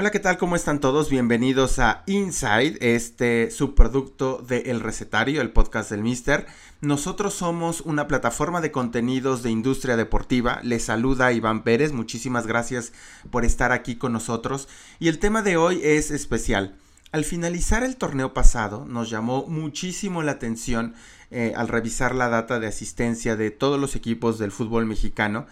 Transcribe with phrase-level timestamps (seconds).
[0.00, 0.38] Hola, ¿qué tal?
[0.38, 1.10] ¿Cómo están todos?
[1.10, 6.46] Bienvenidos a Inside, este subproducto de El Recetario, el podcast del Mister.
[6.80, 10.60] Nosotros somos una plataforma de contenidos de industria deportiva.
[10.62, 12.92] Les saluda Iván Pérez, muchísimas gracias
[13.32, 14.68] por estar aquí con nosotros.
[15.00, 16.76] Y el tema de hoy es especial.
[17.10, 20.94] Al finalizar el torneo pasado, nos llamó muchísimo la atención
[21.32, 25.48] eh, al revisar la data de asistencia de todos los equipos del fútbol mexicano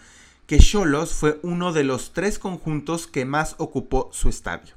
[0.47, 4.75] que Cholos fue uno de los tres conjuntos que más ocupó su estadio.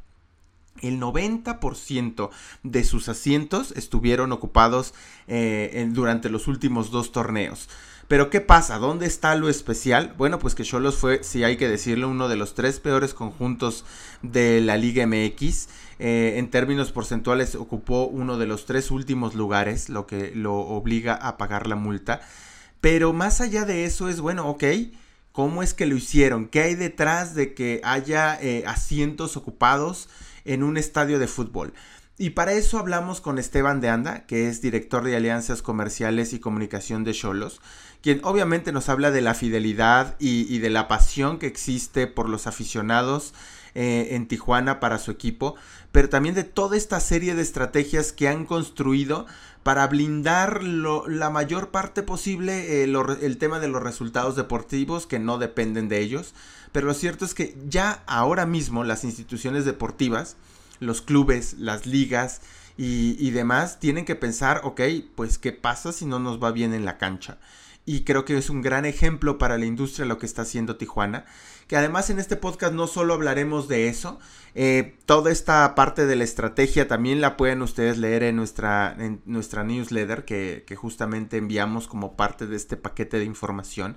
[0.82, 2.30] El 90%
[2.62, 4.94] de sus asientos estuvieron ocupados
[5.28, 7.68] eh, durante los últimos dos torneos.
[8.08, 8.78] Pero ¿qué pasa?
[8.78, 10.14] ¿Dónde está lo especial?
[10.18, 13.84] Bueno, pues que Cholos fue, si hay que decirlo, uno de los tres peores conjuntos
[14.22, 15.68] de la Liga MX.
[16.00, 21.14] Eh, en términos porcentuales ocupó uno de los tres últimos lugares, lo que lo obliga
[21.14, 22.20] a pagar la multa.
[22.80, 24.64] Pero más allá de eso es, bueno, ok,
[25.32, 26.48] ¿Cómo es que lo hicieron?
[26.48, 30.08] ¿Qué hay detrás de que haya eh, asientos ocupados
[30.44, 31.72] en un estadio de fútbol?
[32.18, 36.38] Y para eso hablamos con Esteban de Anda, que es director de Alianzas Comerciales y
[36.38, 37.62] Comunicación de Cholos,
[38.02, 42.46] quien obviamente nos habla de la fidelidad y, de la pasión que existe por los
[42.46, 43.32] aficionados
[43.74, 45.54] eh, en Tijuana para su equipo,
[45.92, 49.26] pero también de toda esta serie de estrategias que han construido
[49.62, 55.38] para blindar la mayor parte posible eh, el tema de los resultados deportivos que no
[55.38, 56.34] dependen de ellos.
[56.72, 60.36] Pero lo cierto es que ya ahora mismo las instituciones deportivas,
[60.78, 62.40] los clubes, las ligas
[62.78, 64.80] y, y demás tienen que pensar, ok,
[65.14, 67.38] pues qué pasa si no nos va bien en la cancha
[67.86, 71.24] y creo que es un gran ejemplo para la industria lo que está haciendo Tijuana.
[71.70, 74.18] Que además en este podcast no solo hablaremos de eso,
[74.56, 79.22] eh, toda esta parte de la estrategia también la pueden ustedes leer en nuestra, en
[79.24, 83.96] nuestra newsletter que, que justamente enviamos como parte de este paquete de información.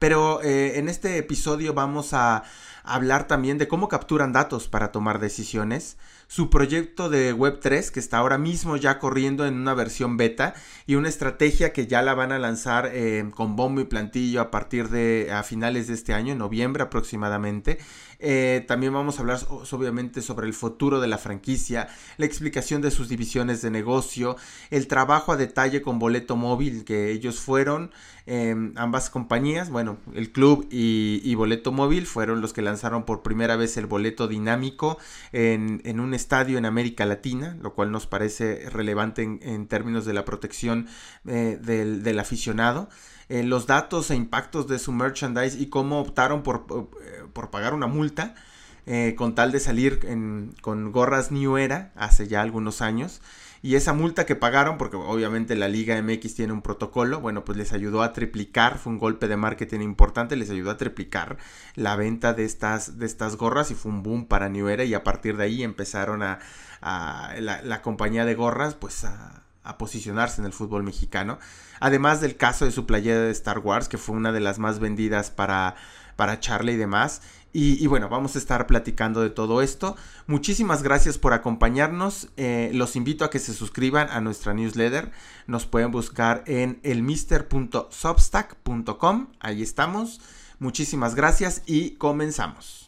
[0.00, 2.42] Pero eh, en este episodio vamos a
[2.82, 5.96] hablar también de cómo capturan datos para tomar decisiones,
[6.28, 10.54] su proyecto de Web3 que está ahora mismo ya corriendo en una versión beta
[10.86, 14.50] y una estrategia que ya la van a lanzar eh, con bombo y plantillo a
[14.50, 17.78] partir de a finales de este año, en noviembre aproximadamente.
[18.24, 22.92] Eh, también vamos a hablar obviamente sobre el futuro de la franquicia, la explicación de
[22.92, 24.36] sus divisiones de negocio,
[24.70, 27.90] el trabajo a detalle con boleto móvil que ellos fueron,
[28.26, 33.22] em, ambas compañías, bueno, el club y, y, boleto móvil fueron los que lanzaron por
[33.22, 34.98] primera vez el boleto dinámico
[35.32, 40.14] en, en un estadio en América Latina, lo cual nos parece relevante en, términos de
[40.14, 40.88] la protección
[41.26, 42.88] eh, del, aficionado.
[43.28, 46.66] Eh, los datos e impactos de su merchandise y cómo optaron por,
[47.02, 48.34] eh, por pagar una multa
[49.16, 50.00] con tal de salir
[50.60, 53.20] con gorras New Era hace ya algunos años.
[53.64, 57.56] Y esa multa que pagaron, porque obviamente la Liga MX tiene un protocolo, bueno, pues
[57.56, 61.38] les ayudó a triplicar, fue un golpe de marketing importante, les ayudó a triplicar
[61.76, 64.94] la venta de estas, de estas gorras y fue un boom para New Era y
[64.94, 66.40] a partir de ahí empezaron a,
[67.38, 71.38] la, compañía de gorras pues a, a posicionarse en el fútbol mexicano.
[71.78, 74.80] Además del caso de su playera de Star Wars, que fue una de las más
[74.80, 75.76] vendidas para,
[76.16, 77.22] para Charlie y demás.
[77.54, 79.94] Y, bueno, vamos a estar platicando de todo esto.
[80.26, 82.30] Muchísimas gracias por acompañarnos.
[82.38, 85.12] Eh, los invito a que se suscriban a nuestra newsletter.
[85.46, 89.26] Nos pueden buscar en elmister.substack.com.
[89.38, 90.22] Ahí estamos.
[90.60, 92.81] Muchísimas gracias y comenzamos.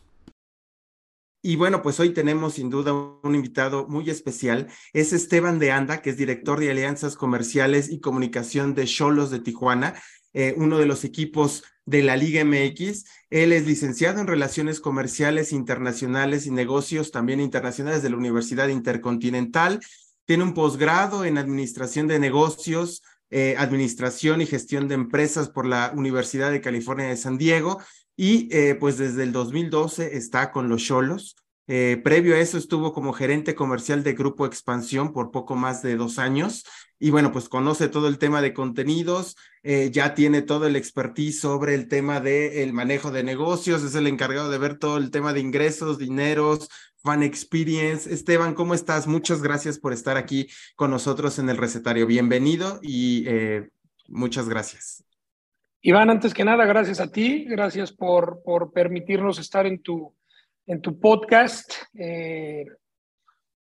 [1.46, 4.68] Y bueno, pues hoy tenemos sin duda un invitado muy especial.
[4.94, 9.40] Es Esteban de Anda, que es director de alianzas comerciales y comunicación de Cholos de
[9.40, 9.92] Tijuana.
[10.32, 13.04] Eh, uno de los equipos de la Liga MX.
[13.28, 19.80] Él es licenciado en Relaciones Comerciales Internacionales y Negocios, también internacionales de la Universidad Intercontinental.
[20.24, 25.92] Tiene un posgrado en Administración de Negocios, eh, Administración y Gestión de Empresas por la
[25.94, 27.82] Universidad de California de San Diego.
[28.16, 31.36] Y eh, pues desde el 2012 está con los Cholos.
[31.66, 35.96] Eh, previo a eso estuvo como gerente comercial de Grupo Expansión por poco más de
[35.96, 36.64] dos años
[36.98, 41.40] y bueno, pues conoce todo el tema de contenidos, eh, ya tiene todo el expertise
[41.40, 45.32] sobre el tema del manejo de negocios, es el encargado de ver todo el tema
[45.32, 46.68] de ingresos, dineros,
[47.02, 48.12] fan experience.
[48.12, 49.06] Esteban, ¿cómo estás?
[49.06, 52.06] Muchas gracias por estar aquí con nosotros en el recetario.
[52.06, 53.26] Bienvenido y
[54.08, 55.13] muchas gracias.
[55.86, 60.14] Iván, antes que nada, gracias a ti, gracias por, por permitirnos estar en tu
[60.66, 61.70] en tu podcast.
[61.92, 62.64] Eh,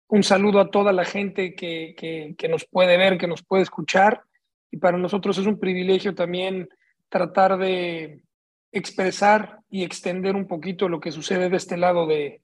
[0.08, 1.94] un saludo a toda la gente que,
[2.36, 4.22] que, nos puede ver, que nos puede escuchar.
[4.72, 6.68] Y para nosotros es un privilegio también
[7.08, 8.24] tratar de
[8.72, 12.42] expresar y extender un poquito lo que sucede de este lado de,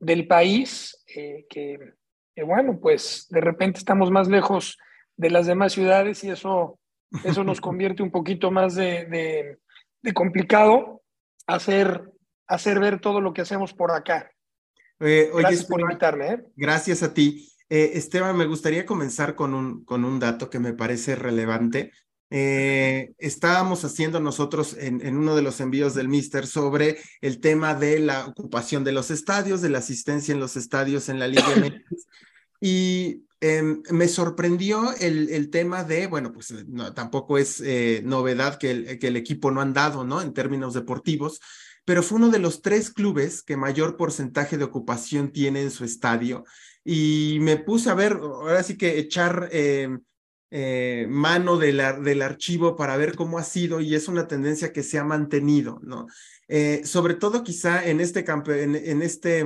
[0.00, 1.78] del país, eh, que,
[2.44, 4.76] bueno, pues de repente estamos más lejos
[5.16, 6.80] de las demás ciudades y eso,
[7.24, 9.58] eso nos convierte un poquito más de, de,
[10.02, 11.02] de complicado
[11.46, 12.10] hacer
[12.46, 14.30] hacer ver todo lo que hacemos por acá.
[15.00, 16.28] Eh, gracias por invitarme.
[16.28, 16.44] ¿eh?
[16.56, 17.48] Gracias a ti.
[17.68, 21.90] Eh, Esteban, me gustaría comenzar con un, con un dato que me parece relevante.
[22.30, 28.00] estábamos haciendo nosotros en, en, uno de los envíos del Mister sobre el tema de
[28.00, 32.06] la ocupación de los estadios, de la asistencia en los estadios en la Liga MX.
[32.66, 37.62] Y em, me sorprendió el, el, tema de, bueno, pues no, tampoco es
[38.04, 40.22] novedad que el, que el equipo no ha andado, ¿no?
[40.22, 41.40] En términos deportivos,
[41.84, 45.84] pero fue uno de los tres clubes que mayor porcentaje de ocupación tiene en su
[45.84, 46.44] estadio.
[46.84, 49.90] Y me puse a ver, ahora sí que echar eh,
[50.50, 54.98] eh, mano del archivo para ver cómo ha sido y es una tendencia que se
[54.98, 56.06] ha mantenido, ¿no?
[56.48, 59.44] Eh, sobre todo quizá en este, en, en este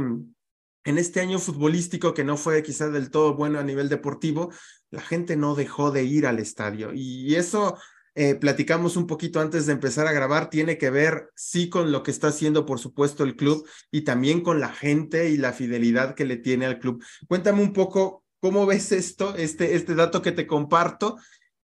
[0.89, 4.51] en este año futbolístico que no fue quizá del todo bueno a nivel deportivo,
[4.91, 6.93] la gente no dejó de ir al estadio.
[6.95, 7.77] Y eso
[8.15, 12.03] eh, platicamos un poquito antes de empezar a grabar, tiene que ver sí con lo
[12.03, 16.15] que está haciendo, por supuesto, el club y también con la gente y la fidelidad
[16.15, 17.05] que le tiene al club.
[17.29, 21.19] Cuéntame un poco cómo ves esto, este, este dato que te comparto,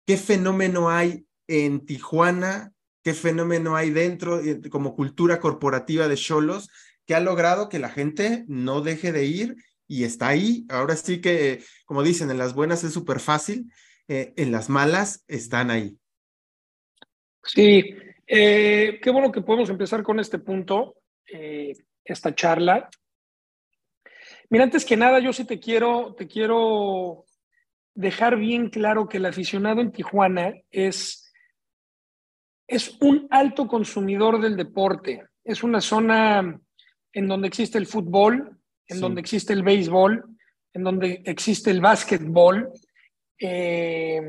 [0.06, 6.68] qué fenómeno hay en Tijuana, qué fenómeno hay dentro eh, como cultura corporativa de Cholos
[7.10, 9.56] que ha logrado que la gente no deje de ir
[9.88, 10.64] y está ahí.
[10.68, 13.68] Ahora sí que, como dicen, en las buenas es súper fácil,
[14.06, 15.98] eh, en las malas están ahí.
[17.42, 17.96] Sí,
[18.28, 21.72] eh, qué bueno que podemos empezar con este punto, eh,
[22.04, 22.88] esta charla.
[24.48, 27.24] Mira, antes que nada, yo sí te quiero, te quiero
[27.92, 31.32] dejar bien claro que el aficionado en Tijuana es,
[32.68, 35.24] es un alto consumidor del deporte.
[35.42, 36.60] Es una zona
[37.12, 40.24] en donde existe el fútbol, en donde existe el béisbol,
[40.72, 42.70] en donde existe el básquetbol.
[43.38, 44.20] Eh,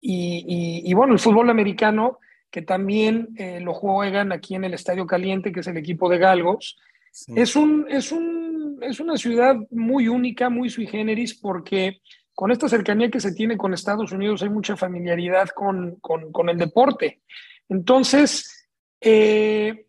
[0.00, 2.18] y, bueno, el fútbol americano
[2.50, 6.18] que también eh, lo juegan aquí en el Estadio Caliente, que es el equipo de
[6.18, 6.78] Galgos.
[7.34, 12.00] Es, un, es, un, es una ciudad muy única, muy sui generis, porque
[12.34, 16.48] con esta cercanía que se tiene con Estados Unidos hay mucha familiaridad con, con, con
[16.48, 17.20] el deporte.
[17.68, 18.68] Entonces,
[19.00, 19.87] eh,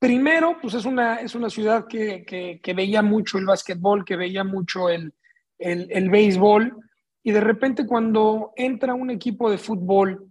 [0.00, 4.16] primero, pues es una, es una ciudad que, que, que, veía mucho el básquetbol, que
[4.16, 5.12] veía mucho el,
[5.58, 6.74] el, el béisbol,
[7.22, 10.26] y de repente cuando entra un equipo de fútbol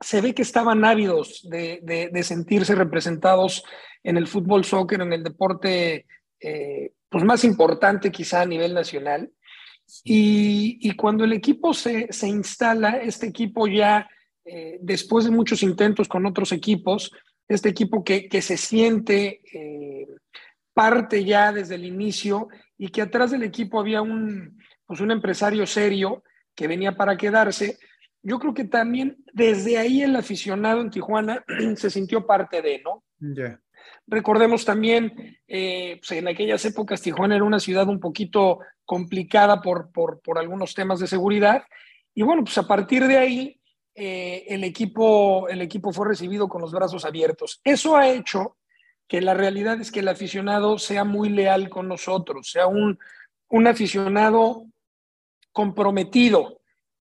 [0.00, 1.80] se ve que estaban ávidos de,
[2.12, 3.64] de, sentirse representados
[4.02, 6.06] en el fútbol, soccer, en el deporte
[6.40, 9.30] eh, pues más importante quizá a nivel nacional.
[10.04, 14.08] Y, y, cuando el equipo se, se instala, este equipo ya,
[14.44, 17.10] eh, después de muchos intentos con otros equipos,
[17.48, 20.06] este equipo que, que se siente eh,
[20.74, 25.66] parte ya desde el inicio y que atrás del equipo había un, pues un empresario
[25.66, 26.22] serio
[26.54, 27.78] que venía para quedarse,
[28.22, 31.44] yo creo que también desde ahí el aficionado en Tijuana
[31.76, 33.04] se sintió parte de, ¿no?
[34.06, 39.92] Recordemos también, eh, pues en aquellas épocas Tijuana era una ciudad un poquito complicada por,
[39.92, 41.62] por, por algunos temas de seguridad.
[42.14, 43.57] Y bueno, pues a partir de ahí
[44.00, 47.60] eh, el, equipo, el equipo fue recibido con los brazos abiertos.
[47.64, 48.56] Eso ha hecho
[49.08, 52.98] que la realidad es que el aficionado sea muy leal con nosotros, sea un,
[53.48, 54.66] un aficionado
[55.52, 56.58] comprometido,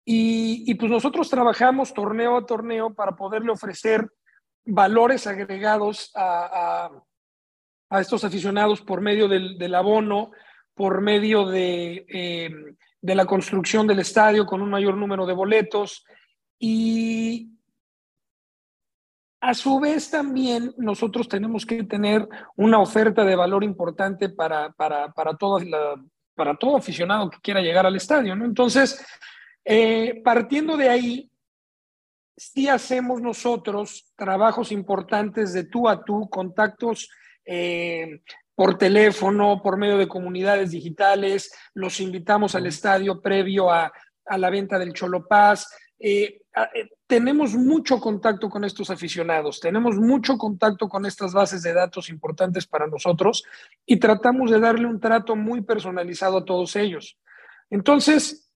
[0.07, 4.07] y, pues nosotros trabajamos torneo a torneo para poderle ofrecer
[4.63, 6.91] valores agregados a,
[7.99, 10.31] estos aficionados por medio del, abono,
[10.75, 12.49] por medio de, eh,
[13.01, 16.05] de, la construcción del estadio con un mayor número de boletos.
[16.67, 17.51] Y
[19.39, 25.11] a su vez también nosotros tenemos que tener una oferta de valor importante para, para,
[25.11, 25.33] para,
[26.33, 28.35] para todo aficionado que quiera llegar al estadio.
[28.35, 28.45] ¿no?
[28.45, 29.05] Entonces,
[29.63, 31.31] eh, partiendo de ahí,
[32.35, 37.11] sí hacemos nosotros trabajos importantes de tú a tú, contactos
[37.45, 38.21] eh,
[38.55, 43.93] por teléfono, por medio de comunidades digitales, los invitamos al estadio previo a,
[44.37, 45.67] la venta del Cholopaz.
[45.99, 46.41] Eh,
[47.07, 52.65] tenemos mucho contacto con estos aficionados, tenemos mucho contacto con estas bases de datos importantes
[52.67, 53.43] para nosotros
[53.85, 57.17] y tratamos de darle un trato muy personalizado a todos ellos.
[57.69, 58.51] Entonces,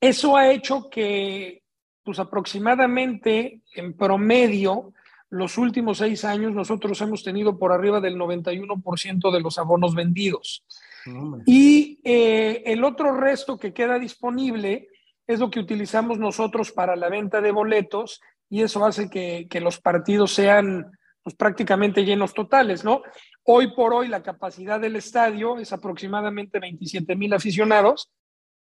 [0.00, 1.62] eso ha hecho que,
[2.02, 4.92] pues aproximadamente en promedio,
[5.30, 10.64] los últimos seis años nosotros hemos tenido por arriba del 91% de los abonos vendidos.
[11.46, 14.88] y eh, el otro resto que queda disponible
[15.26, 19.60] es lo que utilizamos nosotros para la venta de boletos y eso hace que, que
[19.60, 20.90] los partidos sean
[21.22, 23.02] pues, prácticamente llenos totales, ¿no?
[23.44, 28.10] Hoy por hoy la capacidad del estadio es aproximadamente 27 mil aficionados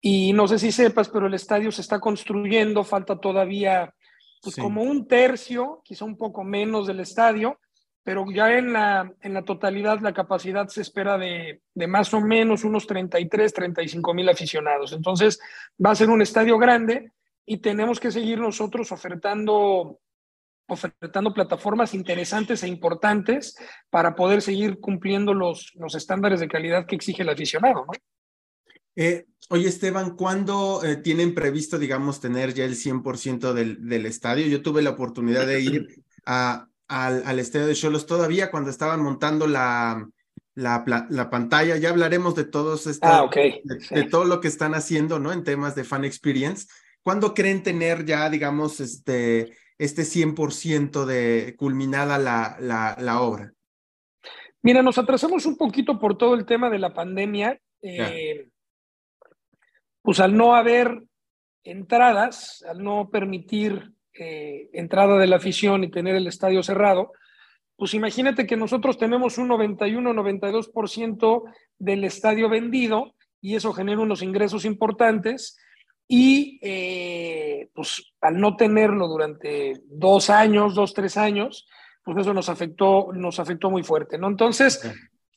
[0.00, 3.95] y no sé si sepas, pero el estadio se está construyendo, falta todavía
[4.42, 7.59] pues, como un tercio, quizá un poco menos del estadio,
[8.02, 12.21] pero ya en la, en la totalidad la capacidad se espera de, de más o
[12.21, 14.92] menos unos 33, 35 mil aficionados.
[14.92, 15.38] Entonces
[15.85, 17.12] va a ser un estadio grande
[17.45, 19.99] y tenemos que seguir nosotros ofertando
[20.71, 23.57] ofertando plataformas interesantes e importantes
[23.90, 27.87] para poder seguir cumpliendo los, los estándares de calidad que exige el aficionado.
[27.87, 27.92] ¿no?
[28.95, 34.47] Eh, oye, Esteban, ¿cuándo eh, tienen previsto, digamos, tener ya el 100% del, del estadio?
[34.47, 39.00] Yo tuve la oportunidad de ir a, al, al estadio de Cholos todavía cuando estaban
[39.00, 40.06] montando la,
[40.54, 41.76] la, la, pantalla.
[41.76, 43.61] Ya hablaremos de todos ah, okay.
[43.64, 43.94] de, sí.
[43.94, 45.32] de, todo lo que están haciendo, ¿no?
[45.32, 46.66] En temas de fan experience.
[47.02, 53.52] ¿Cuándo creen tener ya, digamos, este, este 100% de culminada la, la, la, obra?
[54.62, 57.59] Mira, nos atrasamos un poquito por todo el tema de la pandemia.
[57.82, 58.49] Eh,
[60.02, 61.02] pues al no haber
[61.62, 67.12] entradas, al no permitir eh, entrada de la afición y tener el estadio cerrado,
[67.75, 71.45] pues imagínate que nosotros tenemos un 91-92%
[71.79, 75.57] del estadio vendido y eso genera unos ingresos importantes
[76.07, 81.67] y eh, pues al no tenerlo durante dos años, dos, tres años,
[82.05, 84.29] pues eso nos afectó, nos afectó muy fuerte, ¿no?
[84.29, 84.83] Entonces,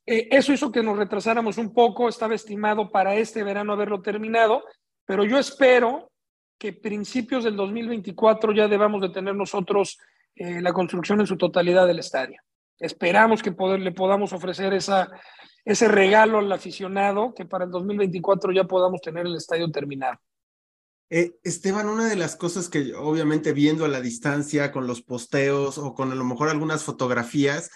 [0.06, 4.64] eh, eso hizo que nos retrasáramos un poco, estaba estimado para este verano haberlo terminado,
[5.06, 6.12] pero yo espero
[6.58, 10.00] que principios del 2024 ya debamos de tener nosotros
[10.36, 12.42] eh, la construcción en su totalidad del estadio.
[12.80, 15.10] Esperamos que poder, le podamos ofrecer esa,
[15.64, 20.20] ese regalo al aficionado, que para el 2024 ya podamos tener el estadio terminado.
[21.10, 25.78] Eh, Esteban, una de las cosas que obviamente viendo a la distancia con los posteos
[25.78, 27.70] o con a lo mejor algunas fotografías,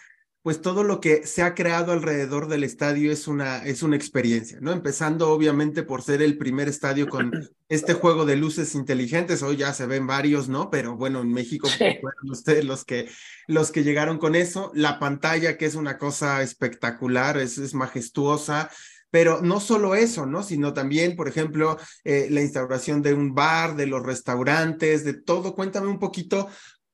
[0.48, 4.60] pues todo lo que se ha creado alrededor del estadio es una, es una experiencia,
[4.62, 4.72] ¿no?
[4.72, 7.34] Empezando obviamente por ser el primer estadio con
[7.68, 10.70] este juego de luces inteligentes, hoy ya se ven varios, ¿no?
[10.70, 11.78] Pero bueno, en México sí.
[12.02, 13.10] fueron ustedes los que,
[13.48, 18.70] los que llegaron con eso, la pantalla que es una cosa espectacular, es, es majestuosa,
[19.10, 20.44] pero no solo eso, ¿no?
[20.44, 25.56] Sino también, por ejemplo, eh, la instauración de un bar, de los restaurantes, de todo.
[25.56, 26.48] Cuéntame un poquito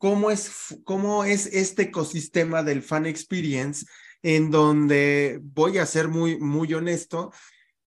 [0.03, 3.85] cómo es, cómo es este ecosistema del fan experience
[4.21, 7.31] en donde voy a ser muy, muy honesto,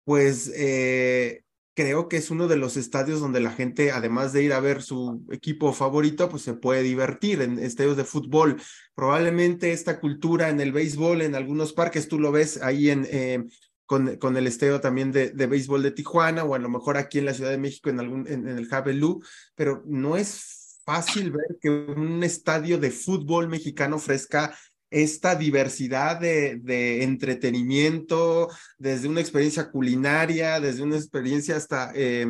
[0.02, 1.42] pues eh,
[1.74, 4.80] creo que es uno de los estadios donde la gente, además de ir a ver
[4.80, 8.62] su equipo favorito, pues se puede divertir en estadios de fútbol.
[8.94, 13.44] Probablemente esta cultura en el béisbol, en algunos parques, tú lo ves ahí en, eh,
[13.84, 17.18] con, con, el estadio también de, de, béisbol de Tijuana o a lo mejor aquí
[17.18, 19.22] en la Ciudad de México en, algún, en, en el Javelú,
[19.54, 20.55] pero no es
[20.86, 24.56] fácil ver que un estadio de fútbol mexicano ofrezca
[24.88, 32.26] esta diversidad de, de, entretenimiento, desde una experiencia culinaria, desde una experiencia hasta, eh,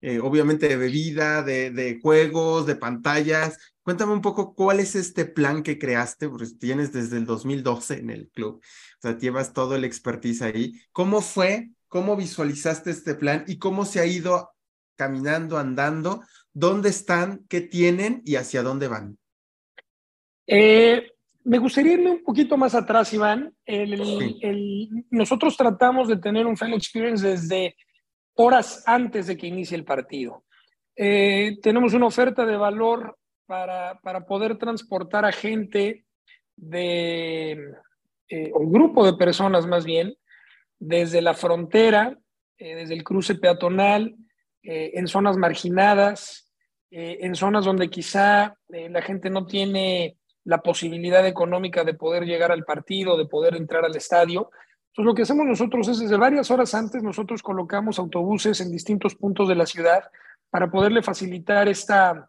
[0.00, 3.58] eh, obviamente, de bebida, de, de, juegos, de pantallas.
[3.82, 8.08] Cuéntame un poco cuál es este plan que creaste, porque tienes desde el 2012 en
[8.08, 8.56] el club.
[8.56, 10.80] O sea, llevas todo el expertise ahí.
[10.92, 11.70] ¿Cómo fue?
[11.86, 14.50] ¿Cómo visualizaste este plan y cómo se ha ido
[14.96, 16.22] caminando, andando?
[16.52, 17.44] ¿Dónde están?
[17.48, 19.18] ¿Qué tienen y hacia dónde van?
[20.46, 21.12] Eh,
[21.44, 23.54] me gustaría irme un poquito más atrás, Iván.
[23.64, 24.38] El, sí.
[24.42, 27.76] el, nosotros tratamos de tener un fan experience desde
[28.34, 30.44] horas antes de que inicie el partido.
[30.96, 33.16] Eh, tenemos una oferta de valor
[33.46, 36.04] para, para poder transportar a gente
[36.56, 37.52] de
[38.28, 40.14] eh, un grupo de personas más bien,
[40.78, 42.18] desde la frontera,
[42.58, 44.16] eh, desde el cruce peatonal,
[44.62, 46.50] eh, en zonas marginadas,
[46.90, 52.24] eh, en zonas donde quizá eh, la gente no tiene la posibilidad económica de poder
[52.24, 54.50] llegar al partido, de poder entrar al estadio.
[54.88, 59.14] Entonces lo que hacemos nosotros es desde varias horas antes nosotros colocamos autobuses en distintos
[59.14, 60.02] puntos de la ciudad
[60.50, 62.28] para poderle facilitar esta,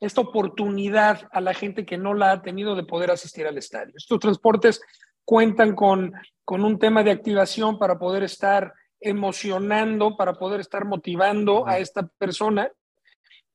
[0.00, 3.94] esta oportunidad a la gente que no la ha tenido de poder asistir al estadio.
[3.96, 4.80] Estos transportes
[5.24, 6.12] cuentan con,
[6.44, 12.06] con un tema de activación para poder estar emocionando, para poder estar motivando a esta
[12.06, 12.70] persona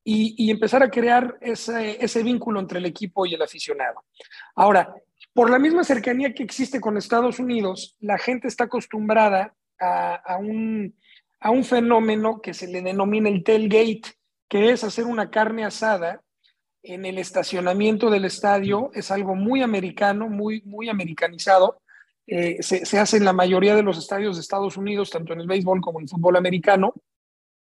[0.03, 4.03] y, y empezar a crear ese, ese vínculo entre el equipo y el aficionado.
[4.55, 4.93] Ahora,
[5.33, 10.37] por la misma cercanía que existe con Estados Unidos, la gente está acostumbrada a, a,
[10.37, 10.95] un,
[11.39, 14.13] a un fenómeno que se le denomina el tailgate,
[14.49, 16.21] que es hacer una carne asada
[16.83, 18.91] en el estacionamiento del estadio.
[18.93, 21.81] Es algo muy americano, muy, muy americanizado.
[22.27, 25.47] Eh, se, hace en la mayoría de los estadios de Estados Unidos, tanto en el
[25.47, 26.93] béisbol como en el fútbol americano.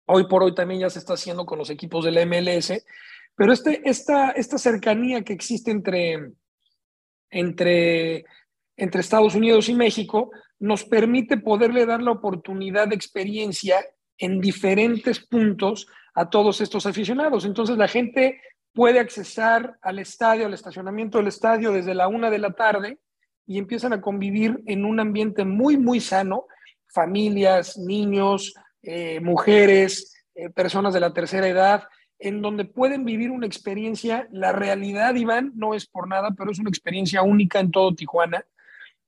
[0.06, 2.84] Hoy por hoy también ya se está haciendo con los equipos de la MLS.
[3.36, 6.32] Pero este, esta, esta cercanía que existe entre,
[7.30, 8.26] entre,
[8.76, 13.84] entre Estados Unidos y México nos permite poderle dar la oportunidad de experiencia
[14.18, 17.46] en diferentes puntos a todos estos aficionados.
[17.46, 18.42] Entonces la gente
[18.74, 23.00] puede accesar al estadio, al estacionamiento del estadio desde la una de la tarde
[23.46, 26.46] y empiezan a convivir en un ambiente muy, muy sano,
[26.88, 31.84] familias, niños, eh, mujeres, eh, personas de la tercera edad,
[32.20, 36.60] en donde pueden vivir una experiencia, la realidad, Iván, no es por nada, pero es
[36.60, 38.46] una experiencia única en todo Tijuana,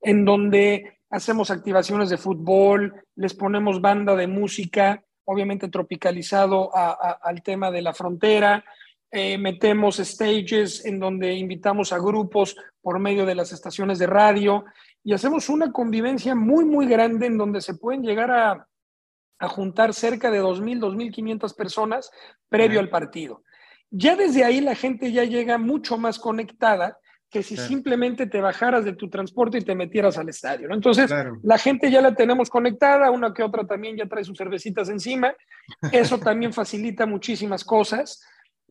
[0.01, 7.69] en donde hacemos activaciones de fútbol, les ponemos banda de música, obviamente tropicalizado al tema
[7.71, 8.65] de la frontera,
[9.15, 14.65] eh, metemos stages en donde invitamos a grupos por medio de las estaciones de radio
[15.03, 18.67] y hacemos una convivencia muy, muy grande en donde se pueden llegar a,
[19.37, 22.09] a juntar cerca de 2.000, 2.500 personas
[22.49, 23.43] previo al partido.
[23.91, 26.97] Ya desde ahí la gente ya llega mucho más conectada
[27.29, 30.67] que si simplemente te bajaras de tu transporte y te metieras al estadio.
[30.67, 30.73] ¿no?
[30.73, 31.11] Entonces,
[31.43, 35.35] la gente ya la tenemos conectada, una que otra también ya trae sus cervecitas encima.
[35.91, 38.23] Eso también facilita muchísimas cosas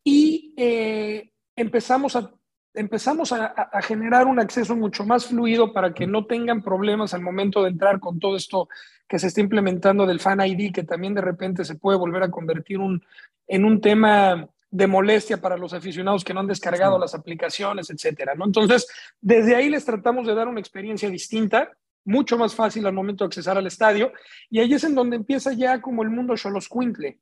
[0.03, 2.31] y eh, empezamos, a,
[2.73, 7.63] empezamos a, generar un acceso mucho más fluido para que no tengan problemas al momento
[7.63, 8.67] de entrar con todo esto
[9.07, 12.31] que se está implementando del Fan ID, que también de repente se puede volver a
[12.31, 13.03] convertir un,
[13.47, 18.33] en un tema de molestia para los aficionados que no han descargado las aplicaciones, etcétera,
[18.33, 18.45] ¿no?
[18.45, 18.87] Entonces,
[19.21, 21.71] desde ahí les tratamos de dar una experiencia distinta,
[22.05, 24.11] mucho más fácil al momento de accesar al estadio,
[24.49, 27.19] y ahí es en donde empieza ya como el mundo Xoloscuintle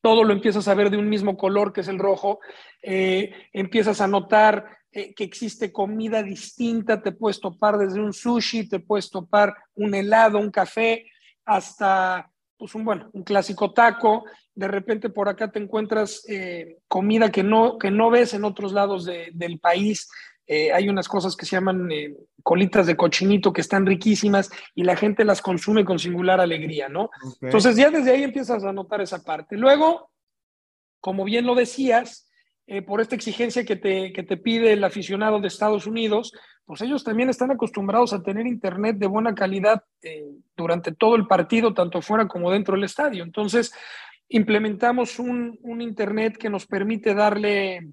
[0.00, 2.40] todo lo empiezas a ver de un mismo color, que es el rojo,
[2.82, 8.68] eh, empiezas a notar eh, que existe comida distinta, te puedes topar desde un sushi,
[8.68, 11.06] te puedes topar un helado, un café,
[11.44, 14.24] hasta pues un bueno, un clásico taco,
[14.54, 18.72] de repente por acá te encuentras eh, comida que no, que no ves en otros
[18.72, 20.08] lados del país,
[20.50, 24.82] eh, hay unas cosas que se llaman eh, colitas de cochinito que están riquísimas y
[24.82, 27.10] la gente las consume con singular alegría, ¿no?
[27.42, 29.58] Entonces ya desde ahí empiezas a notar esa parte.
[29.58, 30.10] Luego,
[31.00, 32.30] como bien lo decías,
[32.66, 36.32] eh, por esta exigencia que te, que te pide el aficionado de Estados Unidos,
[36.64, 39.84] pues ellos también están acostumbrados a tener internet de buena calidad
[40.56, 43.22] durante todo el partido, tanto fuera como dentro del estadio.
[43.22, 43.72] Entonces,
[44.28, 47.88] implementamos un, un internet que nos permite darle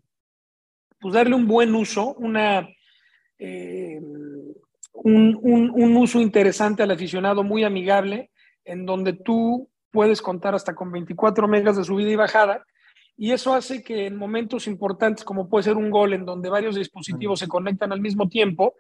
[1.05, 2.67] pues darle un buen uso, una,
[3.37, 4.01] eh,
[4.91, 8.31] un, uso interesante al aficionado, muy amigable,
[8.63, 12.65] en donde tú puedes contar hasta con 24 megas de subida y bajada,
[13.15, 16.75] y eso hace que en momentos importantes, como puede ser un gol, en donde varios
[16.75, 18.73] dispositivos se conectan al mismo tiempo,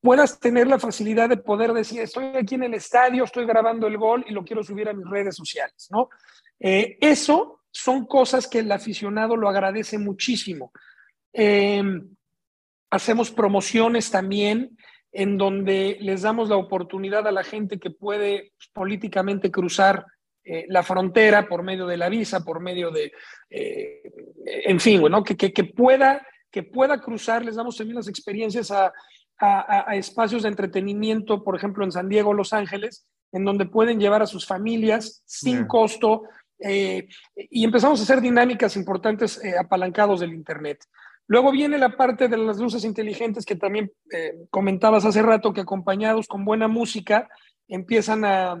[0.00, 3.98] puedas tener la facilidad de poder decir, estoy aquí en el estadio, estoy grabando el
[3.98, 6.08] gol y lo quiero subir a mis redes sociales, ¿no?
[6.58, 10.72] Eh, eso son cosas que el aficionado lo agradece muchísimo.
[11.32, 12.08] Em,
[12.90, 14.76] hacemos promociones también
[15.12, 20.06] en donde les damos la oportunidad a la gente que puede pues, políticamente cruzar
[20.44, 23.12] eh, la frontera por medio de la visa, por medio de,
[23.48, 24.02] eh,
[24.44, 28.92] en fin, bueno, que, que, pueda, que pueda cruzar, les damos también las experiencias a,
[29.38, 34.22] a, espacios de entretenimiento, por ejemplo, en San Diego, Los Ángeles, en donde pueden llevar
[34.22, 36.22] a sus familias sin costo
[36.58, 40.84] eh, y empezamos a hacer dinámicas importantes apalancados del Internet.
[41.32, 45.62] Luego viene la parte de las luces inteligentes que también eh, comentabas hace rato, que
[45.62, 47.26] acompañados con buena música
[47.68, 48.60] empiezan a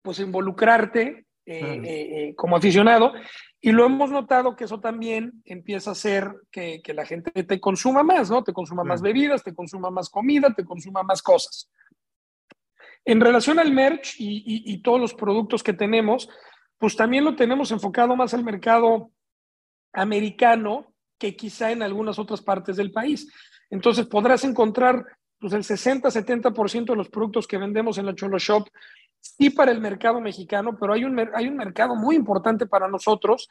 [0.00, 3.12] pues involucrarte eh, eh, como aficionado
[3.60, 8.02] y lo hemos notado que eso también empieza a hacer que, la gente te consuma
[8.02, 8.42] más, ¿no?
[8.42, 11.70] Te consuma más bebidas, te consuma más comida, te consuma más cosas.
[13.04, 16.30] En relación al merch y todos los productos que tenemos,
[16.78, 19.10] pues también lo tenemos enfocado más al mercado
[19.92, 23.30] americano, que quizá en algunas otras partes del país.
[23.70, 25.04] Entonces podrás encontrar
[25.38, 28.68] pues, el 60-70% de los productos que vendemos en la Cholo Shop,
[29.20, 33.48] sí para el mercado mexicano, pero hay un, hay un mercado muy importante para nosotros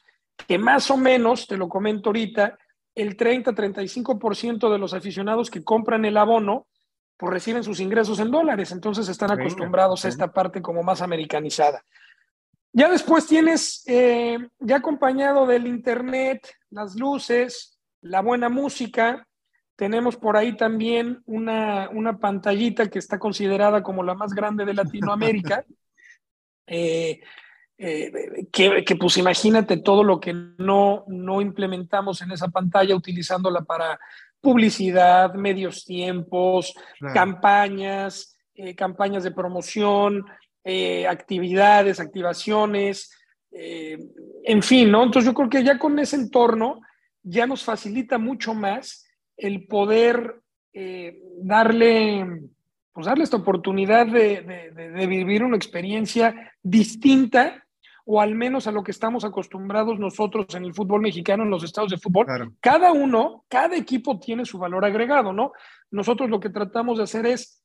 [0.47, 2.57] que más o menos, te lo comento ahorita,
[2.93, 6.67] el 30-35% de los aficionados que compran el abono,
[7.17, 11.83] pues reciben sus ingresos en dólares, entonces están acostumbrados a esta parte como más americanizada.
[12.77, 19.25] Ya después tienes, eh, ya acompañado del internet, las luces, la buena música,
[19.77, 24.73] tenemos por ahí también una, una pantallita que está considerada como la más grande de
[24.73, 25.63] Latinoamérica,
[26.67, 27.21] eh,
[27.77, 33.61] eh, que, que, pues imagínate todo lo que no, no implementamos en esa pantalla utilizándola
[33.61, 33.97] para
[34.41, 36.73] publicidad, medios tiempos,
[37.13, 38.37] campañas,
[38.75, 40.25] campañas de promoción,
[40.67, 43.11] eh, actividades, activaciones,
[43.51, 43.99] eh,
[44.43, 45.03] en fin, ¿no?
[45.03, 46.81] Entonces yo creo que ya con ese entorno
[47.21, 50.41] ya nos facilita mucho más el poder
[50.73, 52.41] eh, darle,
[52.91, 57.63] pues darle esta oportunidad de, vivir una experiencia distinta,
[58.03, 61.63] o al menos a lo que estamos acostumbrados nosotros en el fútbol mexicano, en los
[61.63, 62.55] estados de fútbol.
[62.59, 65.51] Cada uno, cada equipo tiene su valor agregado, ¿no?
[65.91, 67.63] Nosotros lo que tratamos de hacer es,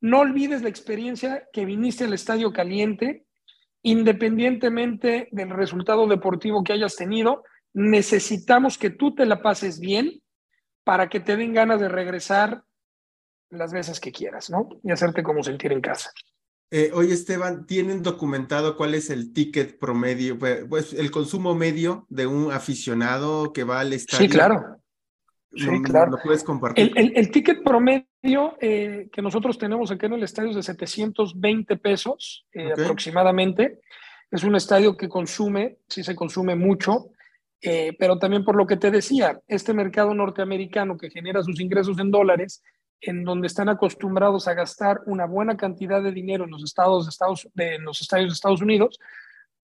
[0.00, 3.26] no olvides la experiencia que viniste al estadio caliente,
[3.82, 10.22] independientemente del resultado deportivo que hayas tenido, necesitamos que tú te la pases bien
[10.84, 12.64] para que te den ganas de regresar
[13.50, 14.68] las veces que quieras, ¿no?
[14.82, 16.10] Y hacerte como sentir en casa.
[16.72, 22.06] Eh, oye, Esteban, ¿tienen documentado cuál es el ticket promedio, pues, pues el consumo medio
[22.08, 24.24] de un aficionado que va al estadio?
[24.24, 24.79] Sí, claro.
[25.52, 26.12] Sí, claro.
[26.12, 26.92] ¿Lo puedes compartir?
[26.94, 32.46] El, ticket promedio eh, que nosotros tenemos aquí en el estadio es de 720 pesos
[32.52, 33.80] eh, aproximadamente.
[34.30, 37.10] Es un estadio que consume, sí se consume mucho,
[37.98, 42.10] pero también por lo que te decía, este mercado norteamericano que genera sus ingresos en
[42.10, 42.62] dólares
[43.00, 47.10] en donde están acostumbrados a gastar una buena cantidad de dinero en los estados de
[47.10, 48.98] Estados, de, los estadios de Estados Unidos,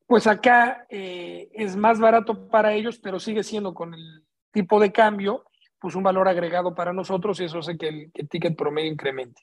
[0.07, 4.93] pues acá eh, es más barato para ellos, pero sigue siendo con el tipo de
[4.93, 5.45] cambio,
[5.81, 8.93] pues un valor agregado para nosotros y eso hace que el, que el ticket promedio
[8.93, 9.43] incremente.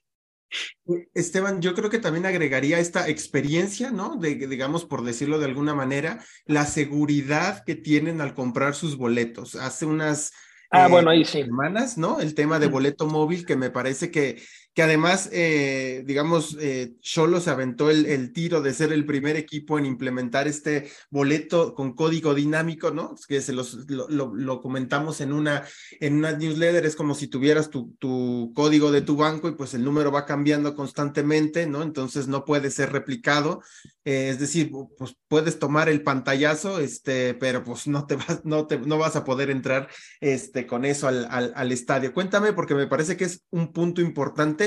[1.14, 4.18] Esteban, yo creo que también agregaría esta experiencia, ¿no?
[4.18, 9.56] De, digamos, por decirlo de alguna manera, la seguridad que tienen al comprar sus boletos.
[9.56, 10.32] Hace unas
[10.76, 11.44] Ah, bueno, ahí sí.
[11.44, 12.20] Semanas, ¿no?
[12.20, 14.42] El tema de boleto móvil, que me parece que
[14.74, 19.36] que además, eh, digamos, eh, Cholo se aventó el, el, tiro de ser el primer
[19.36, 23.16] equipo en implementar este boleto con código dinámico, ¿no?
[23.28, 25.64] Que se los, lo, lo, comentamos en una,
[26.00, 29.76] en una newsletter, es como si tuvieras tu, tu, código de tu banco y pues
[29.76, 31.84] el número va cambiando constantemente, ¿no?
[31.84, 33.62] Entonces no puede ser replicado,
[34.06, 38.66] eh, es decir, pues puedes tomar el pantallazo, este, pero pues no te vas, no
[38.66, 39.88] te, no vas a poder entrar,
[40.20, 42.12] este, con eso al, al, al estadio.
[42.12, 44.63] Cuéntame, porque me parece que es un punto importante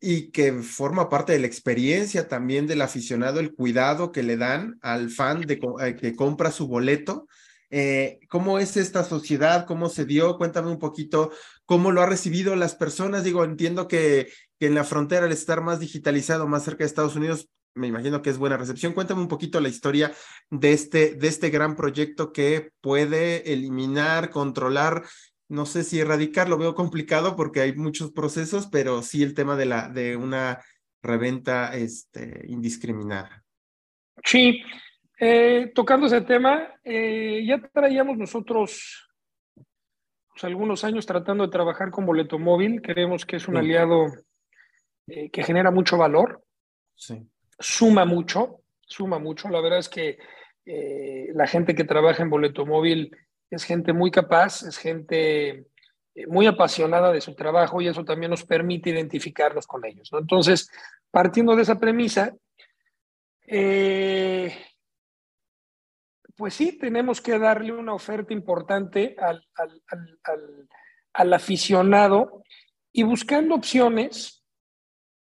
[0.00, 4.78] y que forma parte de la experiencia también del aficionado, el cuidado que le dan
[4.82, 7.28] al fan de, eh, que compra su boleto.
[7.70, 9.64] Eh, ¿Cómo es esta sociedad?
[9.64, 10.36] ¿Cómo se dio?
[10.36, 11.30] Cuéntame un poquito
[11.64, 13.22] cómo lo ha recibido las personas.
[13.22, 17.14] Digo, entiendo que, que en la frontera, al estar más digitalizado, más cerca de Estados
[17.14, 18.92] Unidos, me imagino que es buena recepción.
[18.92, 20.12] Cuéntame un poquito la historia
[20.50, 25.04] de este, de este gran proyecto que puede eliminar, controlar
[25.52, 29.54] no sé si erradicar lo veo complicado porque hay muchos procesos, pero sí el tema
[29.54, 30.64] de, la, de una
[31.02, 33.44] reventa este, indiscriminada.
[34.24, 34.62] Sí,
[35.20, 39.10] eh, tocando ese tema, eh, ya traíamos nosotros
[39.54, 42.80] pues, algunos años tratando de trabajar con Boleto Móvil.
[42.80, 44.06] Creemos que es un aliado
[45.06, 46.42] eh, que genera mucho valor,
[46.94, 47.28] sí.
[47.58, 49.50] suma mucho, suma mucho.
[49.50, 50.18] La verdad es que
[50.64, 53.10] la gente que trabaja en Boleto Móvil
[53.54, 55.66] es gente muy capaz, es gente
[56.14, 60.10] eh, muy apasionada de su trabajo y eso también nos permite identificarnos con ellos.
[60.12, 60.70] Entonces,
[61.10, 62.34] partiendo de esa premisa,
[63.46, 64.56] eh,
[66.34, 72.42] pues sí, tenemos que darle una oferta importante al, aficionado
[72.90, 74.42] y buscando opciones,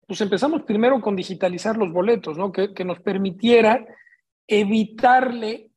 [0.06, 2.50] pues empezamos primero con digitalizar los boletos, ¿no?
[2.50, 3.86] que nos permitiera
[4.46, 5.67] evitarle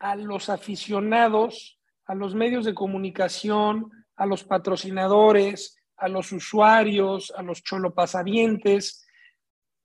[0.00, 7.42] a los aficionados, a los medios de comunicación, a los patrocinadores, a los usuarios, a
[7.42, 9.06] los cholopasavientes,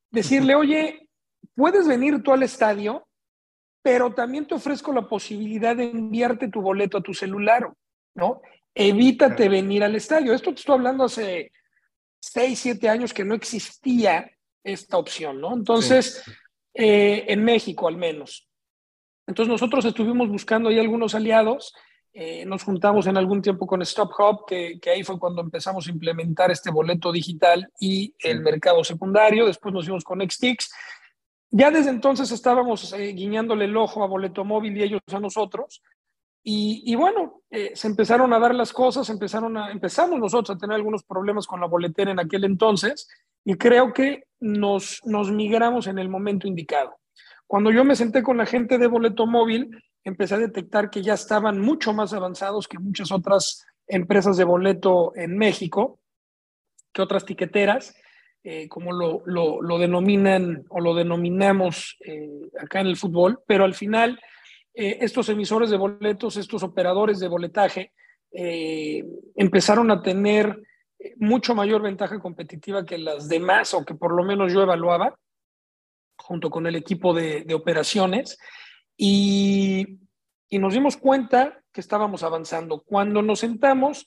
[0.10, 1.10] decirle, oye,
[1.54, 3.08] puedes venir tú al estadio,
[3.84, 7.72] pero también te ofrezco la posibilidad de enviarte tu boleto a tu celular,
[8.16, 8.42] ¿no?
[8.74, 10.34] Evítate venir al estadio.
[10.34, 11.52] Esto te estoy hablando hace
[12.20, 14.32] seis, siete años que no existía
[14.64, 15.54] esta opción, ¿no?
[15.54, 16.24] Entonces,
[16.74, 18.50] eh, en México al menos.
[19.28, 21.74] Entonces nosotros estuvimos buscando ahí algunos aliados,
[22.18, 25.92] eh, nos juntamos en algún tiempo con Stop Hub, que, ahí fue cuando empezamos a
[25.92, 30.72] implementar este boleto digital y el mercado secundario, después nos fuimos con Xtix.
[31.52, 35.82] Ya desde entonces estábamos eh, guiñándole el ojo a Boleto Móvil y ellos a nosotros.
[36.48, 40.76] Y, bueno, eh, se empezaron a dar las cosas, empezaron a, empezamos nosotros a tener
[40.76, 43.10] algunos problemas con la boletera en aquel entonces
[43.44, 47.00] y creo que nos, nos migramos en el momento indicado.
[47.48, 51.14] Cuando yo me senté con la gente de boleto móvil, empecé a detectar que ya
[51.14, 56.00] estaban mucho más avanzados que muchas otras empresas de boleto en México,
[56.92, 57.96] que otras tiqueteras,
[58.44, 62.30] eh, como lo, lo, denominan o lo denominamos eh,
[62.60, 64.20] acá en el fútbol, pero al final
[64.74, 67.92] eh, estos emisores de boletos, estos operadores de boletaje,
[69.38, 70.62] empezaron a tener
[71.16, 75.18] mucho mayor ventaja competitiva que las demás o que por lo menos yo evaluaba
[76.18, 78.38] junto con el equipo de, operaciones
[78.98, 80.00] y,
[80.52, 82.82] nos dimos cuenta que estábamos avanzando.
[82.82, 84.06] Cuando nos sentamos,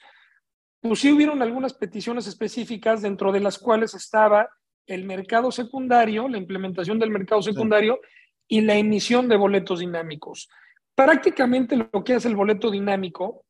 [0.80, 4.48] pues sí hubieron algunas peticiones específicas dentro de las cuales estaba
[4.86, 8.00] el mercado secundario, la implementación del mercado secundario
[8.48, 10.48] y la emisión de boletos dinámicos.
[10.94, 13.44] Prácticamente lo que hace el boleto dinámico,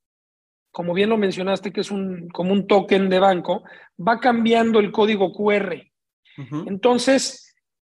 [0.72, 3.62] como bien lo mencionaste, que es un, como un token de banco,
[3.96, 5.84] va cambiando el código QR.
[6.66, 7.47] Entonces,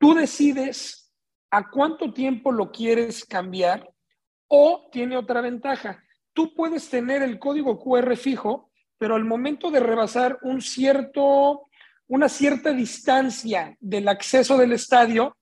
[0.03, 1.13] tú decides
[1.53, 3.89] a cuánto tiempo lo quieres cambiar
[4.49, 6.03] o tiene otra ventaja.
[6.33, 11.69] Tú puedes tener el código QR fijo, pero al momento de rebasar un cierto,
[12.09, 15.37] una cierta distancia del acceso del estadio,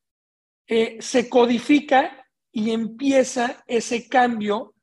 [0.66, 4.74] eh, se codifica y empieza ese cambio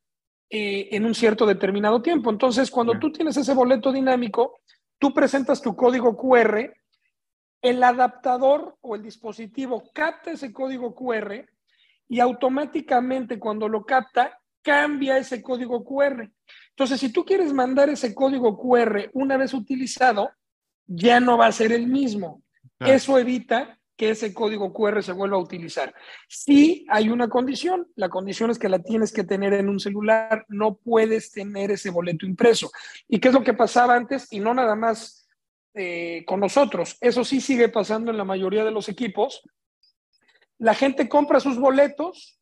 [0.49, 2.31] eh, en un cierto determinado tiempo.
[2.31, 4.59] Entonces, cuando tú tienes ese boleto dinámico,
[4.97, 6.73] tú presentas tu código QR,
[7.61, 11.45] el adaptador o el dispositivo capta ese código QR
[12.07, 16.29] y automáticamente cuando lo capta, cambia ese código QR.
[16.69, 20.29] Entonces, si tú quieres mandar ese código QR una vez utilizado,
[20.85, 22.43] ya no va a ser el mismo.
[22.79, 25.93] Eso evita que ese código QR se vuelva a utilizar.
[26.29, 30.45] Si hay una condición, la condición es que la tienes que tener en un celular,
[30.49, 32.69] no puedes tener ese boleto impreso.
[33.07, 34.31] ¿Y qué es lo que pasaba antes?
[34.31, 35.26] Y no nada más
[35.77, 39.41] eh, con nosotros, eso sí sigue pasando en la mayoría de los equipos.
[40.57, 42.39] La gente compra sus boletos,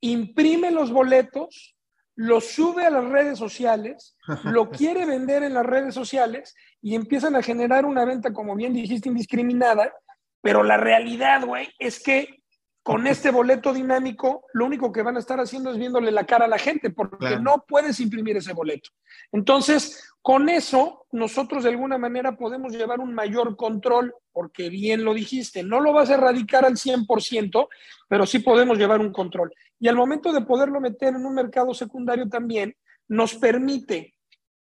[0.00, 1.76] imprime los boletos,
[2.16, 7.36] los sube a las redes sociales, lo quiere vender en las redes sociales y empiezan
[7.36, 9.92] a generar una venta, como bien dijiste, indiscriminada,
[10.40, 12.41] pero la realidad, güey, es que
[12.82, 16.46] con este boleto dinámico, lo único que van a estar haciendo es viéndole la cara
[16.46, 18.90] a la gente, porque no puedes imprimir ese boleto.
[19.30, 25.14] Entonces, con eso, nosotros de alguna manera podemos llevar un mayor control, porque bien lo
[25.14, 27.68] dijiste, no lo vas a erradicar al 100%,
[28.08, 29.52] pero sí podemos llevar un control.
[29.78, 32.74] Y al momento de poderlo meter en un mercado secundario también,
[33.06, 34.14] nos permite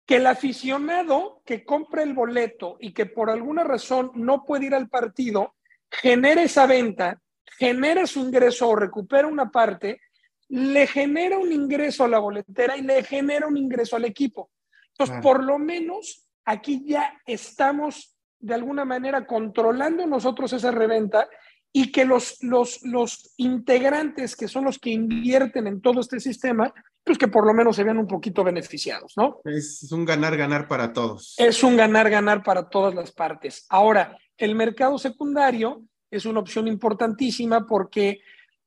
[0.04, 4.74] que el aficionado que compra el boleto y que por alguna razón no puede ir
[4.74, 5.54] al partido,
[5.90, 7.20] genera esa venta,
[7.58, 10.00] genera su ingreso o recupera una parte,
[10.48, 14.50] le genera un ingreso a la boletera y le genera un ingreso al equipo.
[14.92, 21.28] Entonces, por lo menos aquí ya estamos de alguna manera controlando nosotros esa reventa
[21.72, 26.72] y que los, los, los integrantes que son los que invierten en todo este sistema,
[27.04, 29.40] pues que por lo menos se vean un poquito beneficiados, ¿no?
[29.44, 31.34] Es un ganar-ganar para todos.
[31.38, 33.66] Es un ganar-ganar para todas las partes.
[33.68, 38.20] Ahora, el mercado secundario es una opción importantísima porque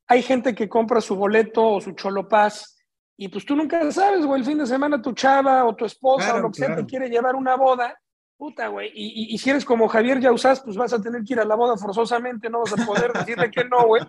[0.08, 2.78] hay gente que compra su boleto o su cholopaz
[3.16, 6.36] y pues tú nunca sabes, güey, el fin de semana tu chava o tu esposa
[6.36, 7.98] o lo que sea te quiere llevar una boda,
[8.38, 11.46] puta, güey, y, si eres como Javier Yausás, pues vas a tener que ir a
[11.46, 14.04] la boda forzosamente, no vas a poder decirle que no, güey.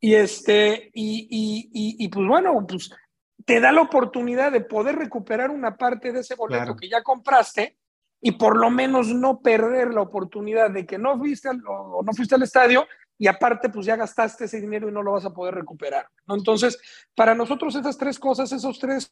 [0.00, 2.90] Y este, y, y, pues bueno, pues
[3.44, 7.76] te da la oportunidad de poder recuperar una parte de ese boleto que ya compraste
[8.24, 12.12] y por lo menos no perder la oportunidad de que no fuiste al, o no
[12.12, 12.86] fuiste al estadio
[13.18, 16.08] y aparte pues ya gastaste ese dinero y no lo vas a poder recuperar.
[16.26, 16.36] ¿no?
[16.36, 16.78] Entonces,
[17.16, 19.10] para nosotros esas tres cosas, esos tres,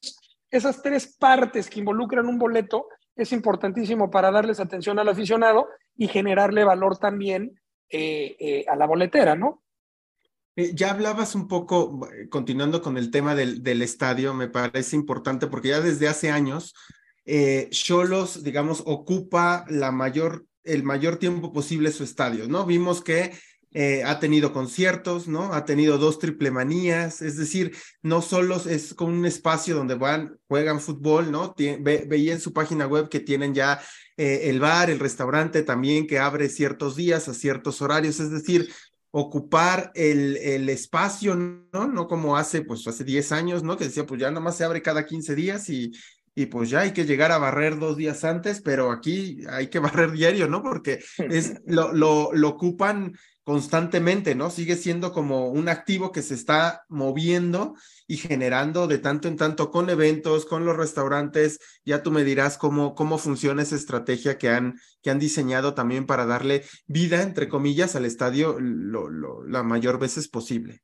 [0.49, 6.07] esas tres partes que involucran un boleto es importantísimo para darles atención al aficionado y
[6.07, 9.65] generarle valor también eh, eh, a la boletera, ¿no?
[10.55, 15.49] Eh, ya hablabas un poco, continuando con el tema del, del, estadio, me parece importante
[15.49, 16.75] porque ya desde hace años
[17.33, 22.67] eh, Cholos, digamos, ocupa la mayor, el mayor tiempo posible su estadio, ¿no?
[22.67, 23.31] Vimos que
[23.73, 25.55] eh, ha tenido conciertos, ¿no?
[25.55, 30.41] Ha tenido dos triple manías, es decir, no solo es como un espacio donde van,
[30.49, 31.55] juegan fútbol, ¿no?
[31.57, 33.81] veía en su página web que tienen ya
[34.17, 38.73] eh, el bar, el restaurante también que abre ciertos días a ciertos horarios, es decir,
[39.13, 41.87] ocupar el, el espacio, ¿no?
[41.87, 43.77] No como hace, pues hace 10 años, ¿no?
[43.77, 45.93] Que decía, pues ya nomás se abre cada 15 días y,
[46.35, 49.79] y pues ya hay que llegar a barrer dos días antes, pero aquí hay que
[50.05, 50.63] barrer diario, ¿no?
[50.63, 54.49] Porque es, lo, lo, lo ocupan constantemente, ¿no?
[54.51, 57.75] Sigue siendo como un activo que se está moviendo
[58.07, 61.59] y generando de tanto en tanto con eventos, con los restaurantes.
[61.85, 66.07] Ya tú me dirás cómo, cómo funciona esa estrategia que han, que han diseñado también
[66.07, 70.83] para darle vida, entre comillas, al estadio lo, lo, la mayor veces posible.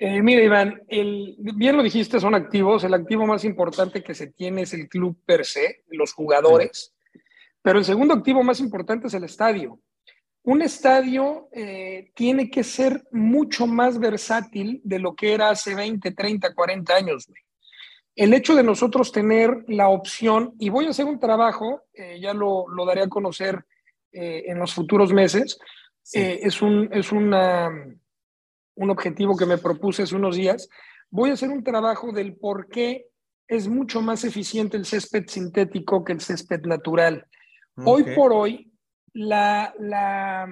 [0.00, 2.84] Eh, mira, Iván, el, bien lo dijiste, son activos.
[2.84, 6.94] El activo más importante que se tiene es el club per se, los jugadores.
[7.62, 9.80] Pero el segundo activo más importante es el estadio.
[10.44, 16.12] Un estadio eh, tiene que ser mucho más versátil de lo que era hace 20,
[16.12, 17.26] 30, 40 años.
[18.14, 22.34] El hecho de nosotros tener la opción, y voy a hacer un trabajo, eh, ya
[22.34, 23.64] lo, lo, daré a conocer
[24.10, 25.58] en los futuros meses,
[26.12, 27.70] es, un, es una
[28.78, 30.68] un objetivo que me propuse hace unos días,
[31.10, 33.06] voy a hacer un trabajo del por qué
[33.48, 37.26] es mucho más eficiente el césped sintético que el césped natural.
[37.84, 38.72] Hoy por hoy,
[39.12, 40.48] la, la,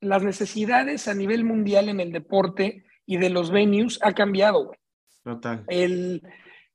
[0.00, 4.78] las necesidades a nivel mundial en el deporte y de los venues ha cambiado, güey.
[5.22, 5.64] Total.
[5.68, 6.22] El,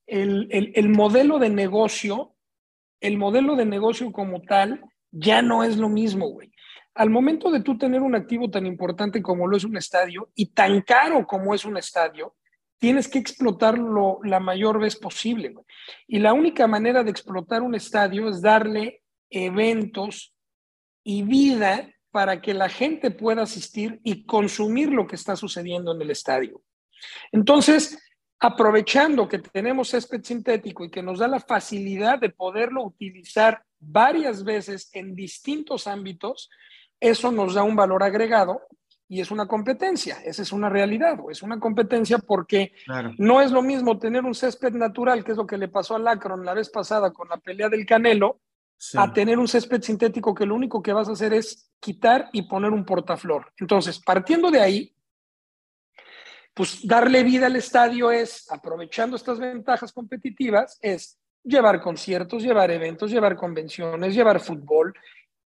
[0.05, 2.35] el, modelo de negocio,
[2.99, 6.52] el modelo de negocio como tal, ya no es lo mismo, güey.
[6.95, 10.47] Al momento de tú tener un activo tan importante como lo es un estadio y
[10.47, 12.35] tan caro como es un estadio,
[12.77, 15.55] tienes que explotarlo la mayor vez posible.
[16.07, 20.35] Y la única manera de explotar un estadio es darle eventos
[21.03, 26.01] y vida para que la gente pueda asistir y consumir lo que está sucediendo en
[26.01, 26.61] el estadio.
[27.31, 27.97] Entonces,
[28.39, 34.43] aprovechando que tenemos césped sintético y que nos da la facilidad de poderlo utilizar varias
[34.43, 36.49] veces en distintos ámbitos,
[37.03, 38.61] eso nos da un valor agregado
[39.09, 42.71] y es una competencia, esa es una realidad, es una competencia porque
[43.17, 45.99] no es lo mismo tener un césped natural, que es lo que le pasó a
[45.99, 48.39] Lacron la vez pasada con la pelea del Canelo,
[48.95, 52.43] a tener un césped sintético que lo único que vas a hacer es quitar y
[52.43, 53.51] poner un portaflor.
[53.57, 54.95] Entonces, partiendo de ahí,
[56.53, 63.11] pues darle vida al estadio es, aprovechando estas ventajas competitivas, es llevar conciertos, llevar eventos,
[63.11, 64.93] llevar convenciones, llevar fútbol,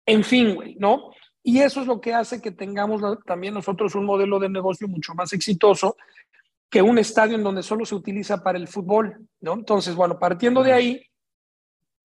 [0.05, 1.12] en fin, güey, ¿no?
[1.47, 5.15] Y eso es lo que hace que tengamos también nosotros un modelo de negocio mucho
[5.15, 5.95] más exitoso
[6.69, 9.53] que un estadio en donde solo se utiliza para el fútbol, ¿no?
[9.53, 11.01] Entonces, bueno, partiendo de ahí,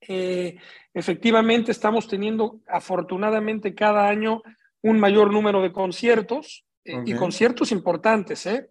[0.03, 0.55] eh,
[0.95, 4.43] efectivamente estamos teniendo afortunadamente cada año
[4.81, 8.71] un mayor número de conciertos eh, y conciertos importantes, ¿eh?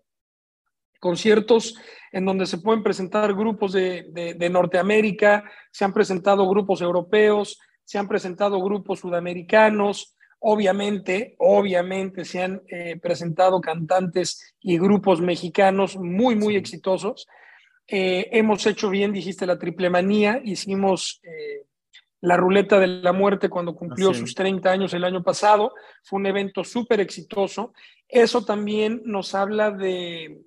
[1.01, 1.75] conciertos
[2.13, 4.05] en donde se pueden presentar grupos de,
[4.37, 12.41] de, Norteamérica, se han presentado grupos europeos, se han presentado grupos sudamericanos, obviamente, obviamente se
[12.41, 17.27] han eh, presentado cantantes y grupos mexicanos muy, muy exitosos.
[17.87, 21.67] Eh, hemos hecho bien, dijiste, la triple manía, hicimos eh,
[22.21, 25.73] la ruleta de la muerte cuando cumplió sus 30 años el año pasado,
[26.03, 27.73] fue un evento súper exitoso.
[28.07, 30.41] Eso también nos habla de,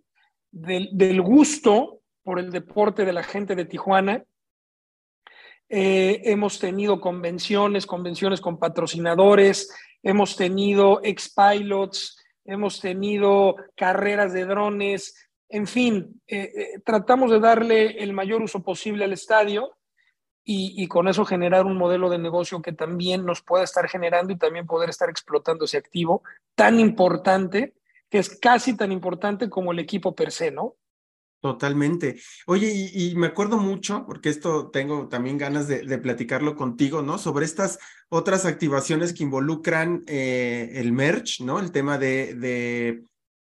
[0.50, 4.24] del gusto por el deporte de la gente de Tijuana.
[5.68, 15.24] Eh, hemos tenido convenciones, convenciones con patrocinadores, hemos tenido ex-pilots, hemos tenido carreras de drones,
[15.48, 19.76] en fin, eh, eh, tratamos de darle el mayor uso posible al estadio
[20.46, 24.36] y, con eso generar un modelo de negocio que también nos pueda estar generando y
[24.36, 26.22] también poder estar explotando ese activo
[26.54, 27.74] tan importante,
[28.10, 30.74] que es casi tan importante como el equipo per se, ¿no?
[31.44, 32.22] Totalmente.
[32.46, 37.18] Oye, y, me acuerdo mucho, porque esto tengo también ganas de, platicarlo contigo, ¿no?
[37.18, 37.78] Sobre estas
[38.08, 41.60] otras activaciones que involucran eh, el merch, ¿no?
[41.60, 43.04] El tema de,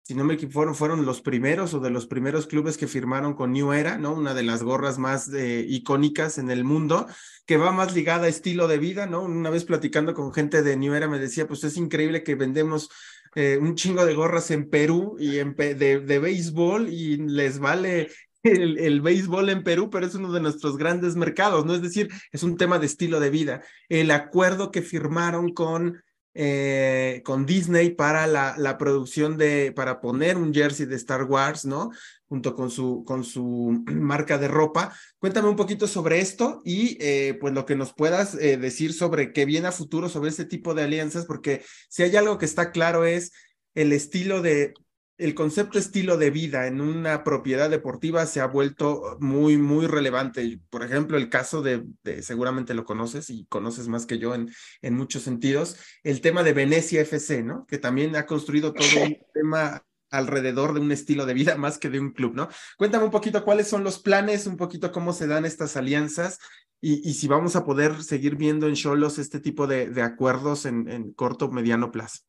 [0.02, 3.54] si no me equivoco, fueron, los primeros o de los primeros clubes que firmaron con
[3.54, 4.12] New Era, ¿no?
[4.12, 7.06] Una de las gorras más eh, icónicas en el mundo,
[7.46, 9.22] que va más ligada a estilo de vida, ¿no?
[9.22, 12.90] Una vez platicando con gente de New Era me decía, pues es increíble que vendemos
[13.38, 18.08] eh, un chingo de gorras en Perú y en de, de béisbol y les vale
[18.42, 21.72] el, el, béisbol en Perú, pero es uno de nuestros grandes mercados, ¿no?
[21.72, 23.62] Es decir, es un tema de estilo de vida.
[23.88, 26.02] El acuerdo que firmaron con
[26.34, 31.64] eh, con Disney para la, la, producción de, para poner un jersey de Star Wars,
[31.64, 31.90] ¿no?
[32.28, 34.94] Junto con su, con su marca de ropa.
[35.18, 39.32] Cuéntame un poquito sobre esto y eh, pues lo que nos puedas eh, decir sobre
[39.32, 42.70] qué viene a futuro sobre este tipo de alianzas, porque si hay algo que está
[42.70, 43.32] claro es
[43.74, 44.74] el estilo de
[45.18, 50.60] el concepto estilo de vida en una propiedad deportiva se ha vuelto muy, muy relevante.
[50.70, 51.84] Por ejemplo, el caso de,
[52.22, 54.48] seguramente lo conoces y conoces más que yo en,
[54.80, 57.66] en muchos sentidos, el tema de Venecia FC, ¿no?
[57.66, 61.90] Que también ha construido todo un tema alrededor de un estilo de vida más que
[61.90, 62.48] de un club, ¿no?
[62.76, 66.38] Cuéntame un poquito cuáles son los planes, un poquito cómo se dan estas alianzas
[66.80, 70.64] y, y si vamos a poder seguir viendo en Cholos este tipo de, de acuerdos
[70.64, 72.20] en, en corto mediano plazo.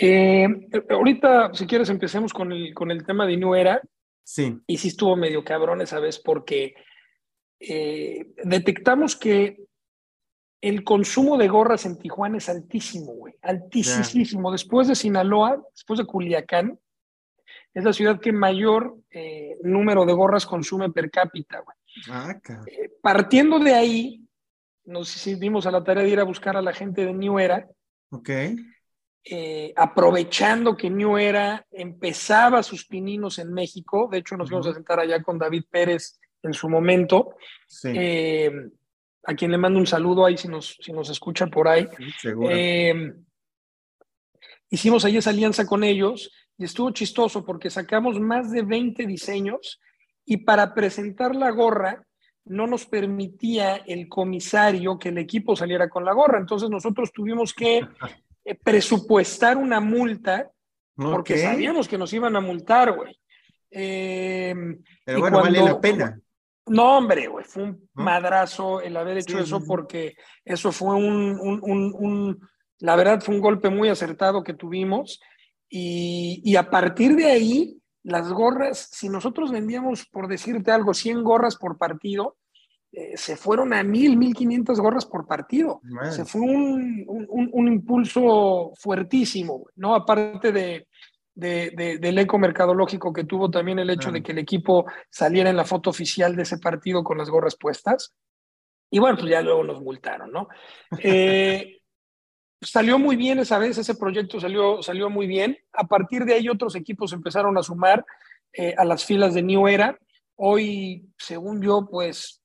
[0.00, 0.48] Eh,
[0.88, 3.82] ahorita, si quieres, empecemos con el, con el tema de Nuera.
[4.22, 4.58] Sí.
[4.66, 6.74] Y sí estuvo medio cabrón esa vez porque
[7.58, 9.64] eh, detectamos que
[10.62, 13.34] el consumo de gorras en Tijuana es altísimo, güey.
[13.42, 14.52] Altísimo.
[14.52, 16.78] Después de Sinaloa, después de Culiacán,
[17.74, 21.76] es la ciudad que mayor eh, número de gorras consume per cápita, güey.
[22.10, 22.38] Ah,
[23.02, 24.24] partiendo de ahí,
[24.84, 27.68] nos dimos a la tarea de ir a buscar a la gente de New Era.
[28.10, 28.30] Ok.
[29.22, 34.72] Eh, aprovechando que New Era empezaba sus pininos en México, de hecho nos fuimos a
[34.72, 37.36] sentar allá con David Pérez en su momento,
[37.84, 38.50] eh,
[39.24, 41.86] a quien le mando un saludo ahí si nos, si nos escucha por ahí.
[42.48, 43.12] Eh,
[44.70, 49.80] hicimos ahí esa alianza con ellos y estuvo chistoso porque sacamos más de 20 diseños
[50.24, 52.06] y para presentar la gorra
[52.46, 56.38] no nos permitía el comisario que el equipo saliera con la gorra.
[56.38, 57.86] Entonces nosotros tuvimos que
[58.54, 60.50] presupuestar una multa
[60.94, 63.18] porque sabíamos que nos iban a multar, güey.
[63.70, 66.20] Pero bueno, vale la pena.
[66.66, 72.48] No, hombre, güey, fue un madrazo el haber hecho eso porque eso fue un, un,
[72.78, 75.20] la verdad fue un golpe muy acertado que tuvimos
[75.68, 81.22] y, y, a partir de ahí, las gorras, si nosotros vendíamos, por decirte algo, 100
[81.22, 82.36] gorras por partido,
[82.92, 85.80] eh, se fueron a 1000, 1500 gorras por partido.
[86.10, 89.94] Se fue un, un, un, impulso fuertísimo, ¿no?
[89.94, 90.88] Aparte de,
[91.34, 95.56] de, del eco mercadológico que tuvo también el hecho de que el equipo saliera en
[95.56, 98.14] la foto oficial de ese partido con las gorras puestas.
[98.90, 100.48] Y bueno, pues ya luego nos multaron, ¿no?
[101.02, 101.78] Eh,
[102.60, 105.56] salió muy bien esa vez, ese proyecto salió, salió muy bien.
[105.72, 108.04] A partir de ahí otros equipos empezaron a sumar
[108.52, 109.98] eh, a las filas de New Era.
[110.34, 112.39] Hoy, según yo, pues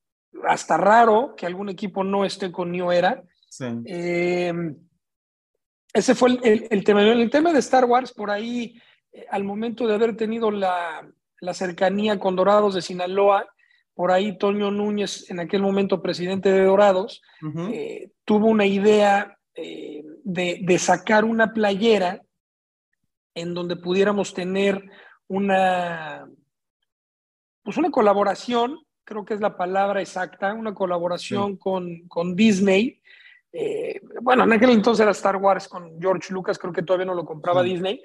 [0.47, 3.23] hasta raro que algún equipo no esté con New Era.
[3.85, 4.53] Eh,
[5.95, 7.01] ese fue el, tema.
[7.03, 8.77] El tema de Star Wars, por ahí,
[9.13, 11.07] eh, al momento de haber tenido la,
[11.53, 13.47] cercanía con Dorados de Sinaloa,
[13.93, 17.21] por ahí Toño Núñez, en aquel momento presidente de Dorados,
[17.71, 22.21] eh, tuvo una idea eh, de, sacar una playera
[23.33, 24.83] en donde pudiéramos tener
[25.29, 26.27] una,
[27.63, 32.99] pues una colaboración, creo que es la palabra exacta, una colaboración con, con Disney.
[33.53, 37.13] Eh, bueno, en aquel entonces era Star Wars con George Lucas, creo que todavía no
[37.13, 38.01] lo compraba Disney.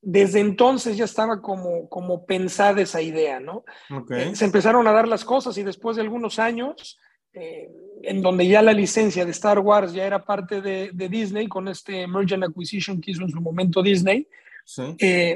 [0.00, 3.64] Desde entonces ya estaba como, como pensada esa idea, ¿no?
[4.10, 7.00] Eh, se empezaron a dar las cosas y después de algunos años,
[7.32, 7.68] eh,
[8.02, 12.06] en donde ya la licencia de Star Wars ya era parte de, Disney, con este
[12.06, 14.28] Merge and Acquisition que hizo en su momento Disney,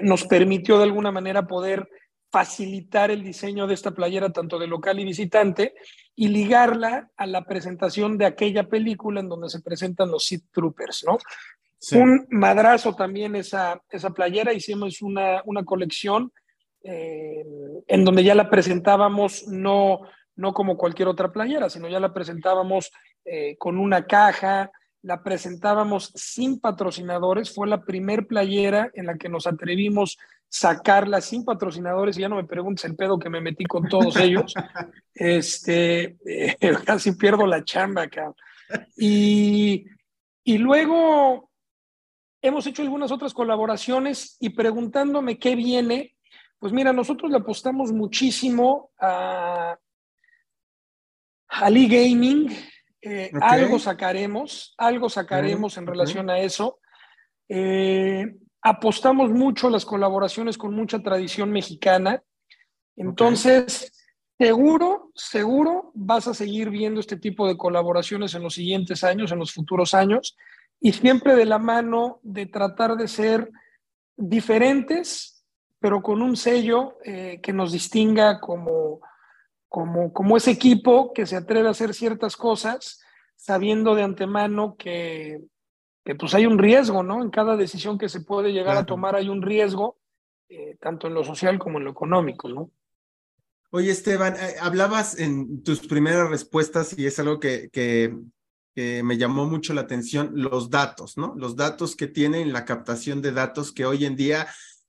[0.02, 1.88] nos permitió de alguna manera poder
[2.37, 5.72] facilitar el diseño de esta playera tanto de local y visitante
[6.14, 11.07] y ligarla a la presentación de aquella película en donde se presentan los Sith Troopers,
[11.07, 11.16] ¿no?
[11.99, 16.30] Un madrazo también esa, esa playera, hicimos una, una colección
[16.84, 17.43] eh,
[17.87, 20.01] en donde ya la presentábamos no,
[20.34, 22.93] no como cualquier otra playera, sino ya la presentábamos
[23.24, 24.70] eh, con una caja,
[25.03, 30.18] la presentábamos sin patrocinadores, fue la primer playera en la que nos atrevimos
[30.49, 34.16] sacarla sin patrocinadores y ya no me preguntes el pedo que me metí con todos
[34.20, 34.55] ellos.
[35.14, 38.32] este, eh, casi pierdo la chamba, acá.
[38.97, 39.86] Y,
[40.44, 41.51] y luego
[42.42, 46.16] hemos hecho algunas otras colaboraciones y preguntándome qué viene,
[46.59, 49.78] pues mira, nosotros le apostamos muchísimo a,
[51.49, 52.49] a Gaming,
[53.03, 56.80] eh, algo sacaremos, algo sacaremos en relación a eso.
[57.49, 62.22] Eh, apostamos mucho a las colaboraciones con mucha tradición mexicana.
[62.97, 63.92] Entonces,
[64.38, 69.38] seguro, seguro vas a seguir viendo este tipo de colaboraciones en los siguientes años, en
[69.38, 70.36] los futuros años,
[70.80, 73.51] y siempre de la mano de tratar de ser
[74.16, 75.44] diferentes,
[75.78, 79.01] pero con un sello eh, que nos distinga como,
[79.77, 82.99] como, como ese equipo que se atreve a hacer ciertas cosas,
[83.35, 85.43] sabiendo de antemano que,
[86.03, 87.22] que pues hay un riesgo, ¿no?
[87.22, 89.99] En cada decisión que se puede llegar a tomar hay un riesgo,
[90.49, 92.70] eh, tanto en lo social como en lo económico, ¿no?
[93.70, 98.16] Oye, Esteban, eh, hablabas en tus primeras respuestas y es algo que, que,
[98.74, 101.35] que, me llamó mucho la atención, los datos, ¿no?
[101.37, 104.47] Los datos que tienen, la captación de datos que hoy en día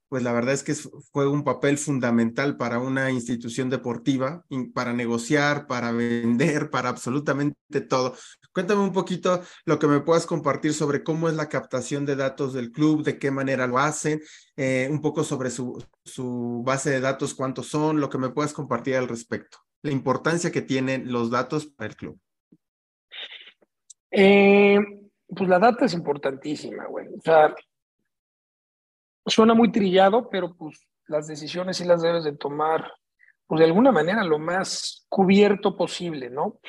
[0.10, 5.68] pues la verdad es que fue un papel fundamental para una institución deportiva, para negociar,
[5.68, 8.16] para vender, para absolutamente todo.
[8.53, 12.53] Cuéntame un poquito lo que me puedas compartir sobre cómo es la captación de datos
[12.53, 14.22] del club, de qué manera lo hacen,
[14.55, 18.53] eh, un poco sobre su, su base de datos, cuántos son, lo que me puedas
[18.53, 22.20] compartir al respecto, la importancia que tienen los datos para el club.
[24.10, 24.80] Eh,
[25.28, 27.08] pues la data es importantísima, güey.
[27.08, 27.53] O sea,
[29.28, 32.91] suena muy trillado, pero pues las decisiones sí las debes de tomar,
[33.45, 36.59] pues de alguna manera lo más cubierto posible, ¿no?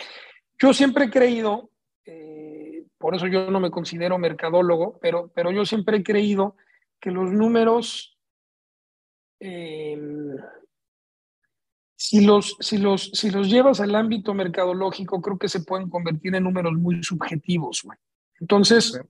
[0.60, 1.70] Yo siempre he creído,
[2.04, 6.56] eh, por eso yo no me considero mercadólogo, pero, pero yo siempre he creído
[7.00, 8.18] que los números,
[9.38, 10.36] em,
[11.96, 16.34] si, los, si, los, si los llevas al ámbito mercadológico, creo que se pueden convertir
[16.34, 17.82] en números muy subjetivos.
[17.84, 17.98] Güey.
[18.40, 19.00] Entonces,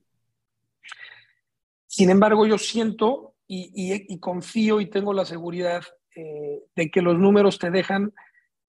[1.87, 5.81] sin embargo, yo siento y, confío y tengo la seguridad
[6.15, 8.13] eh, de que los números te dejan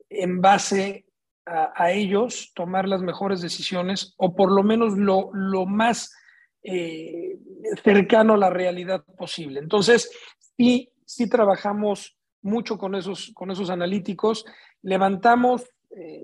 [0.08, 1.04] en base
[1.44, 6.14] a, ellos tomar las mejores decisiones o por lo menos lo, lo más
[6.62, 7.38] eh,
[7.82, 9.58] cercano a la realidad posible.
[9.58, 10.10] Entonces,
[10.56, 14.46] sí, sí trabajamos mucho con esos, con esos analíticos,
[14.82, 16.22] levantamos eh,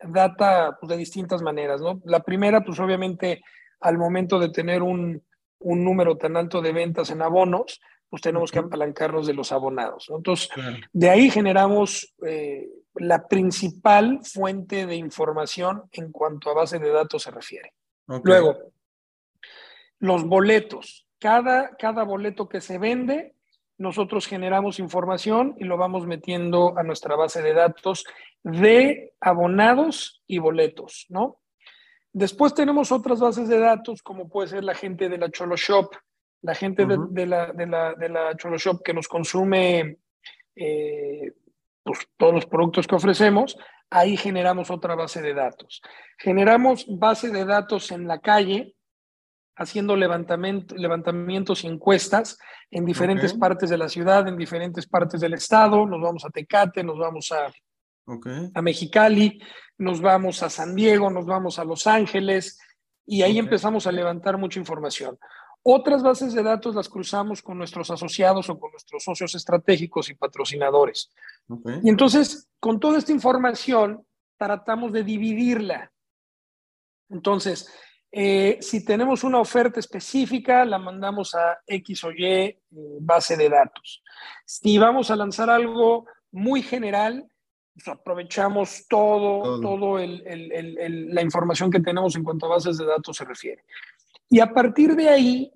[0.00, 1.80] data pues, de distintas maneras.
[1.80, 2.02] ¿no?
[2.04, 3.42] La primera, pues obviamente,
[3.80, 5.22] al momento de tener un,
[5.62, 10.10] un número tan alto de ventas en abonos, pues tenemos que apalancarnos de los abonados.
[10.14, 10.50] Entonces,
[10.92, 17.22] de ahí generamos eh, la principal fuente de información en cuanto a base de datos
[17.22, 17.72] se refiere.
[18.06, 18.58] Luego,
[19.98, 21.06] los boletos.
[21.18, 23.34] Cada, cada boleto que se vende,
[23.78, 28.04] nosotros generamos información y lo vamos metiendo a nuestra base de datos
[28.42, 31.38] de abonados y boletos, ¿no?
[32.12, 35.90] Después tenemos otras bases de datos, como puede ser la gente de la Cholo Shop,
[36.42, 39.98] la gente de, la, de, la, de la Cholo Shop que nos consume
[40.54, 41.32] eh,
[41.82, 43.56] pues, todos los productos que ofrecemos,
[43.88, 45.80] ahí generamos otra base de datos.
[46.18, 48.74] Generamos base de datos en la calle,
[49.56, 52.38] haciendo levantamientos y encuestas
[52.70, 55.86] en diferentes partes de la ciudad, en diferentes partes del estado.
[55.86, 57.52] Nos vamos a Tecate, nos vamos a,
[58.54, 59.40] a Mexicali,
[59.78, 62.58] nos vamos a San Diego, nos vamos a Los Ángeles
[63.06, 65.18] y ahí empezamos a levantar mucha información.
[65.64, 70.14] Otras bases de datos las cruzamos con nuestros asociados o con nuestros socios estratégicos y
[70.14, 71.12] patrocinadores.
[71.84, 74.04] Y entonces, con toda esta información,
[74.36, 75.92] tratamos de dividirla.
[77.08, 77.72] Entonces,
[78.10, 82.58] eh, si tenemos una oferta específica, la mandamos a X o Y eh,
[83.00, 84.02] base de datos.
[84.44, 87.31] Si vamos a lanzar algo muy general,
[87.86, 93.64] aprovechamos todo, todo, la información que tenemos en cuanto a bases de datos se refiere.
[94.28, 95.52] Y a partir de ahí,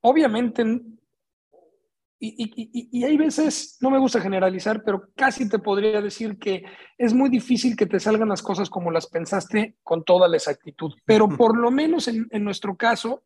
[0.00, 0.64] obviamente,
[2.18, 6.64] y, y, hay veces, no me gusta generalizar, pero casi te podría decir que
[6.96, 10.94] es muy difícil que te salgan las cosas como las pensaste con toda la exactitud.
[11.04, 13.24] Pero por lo menos en, nuestro caso,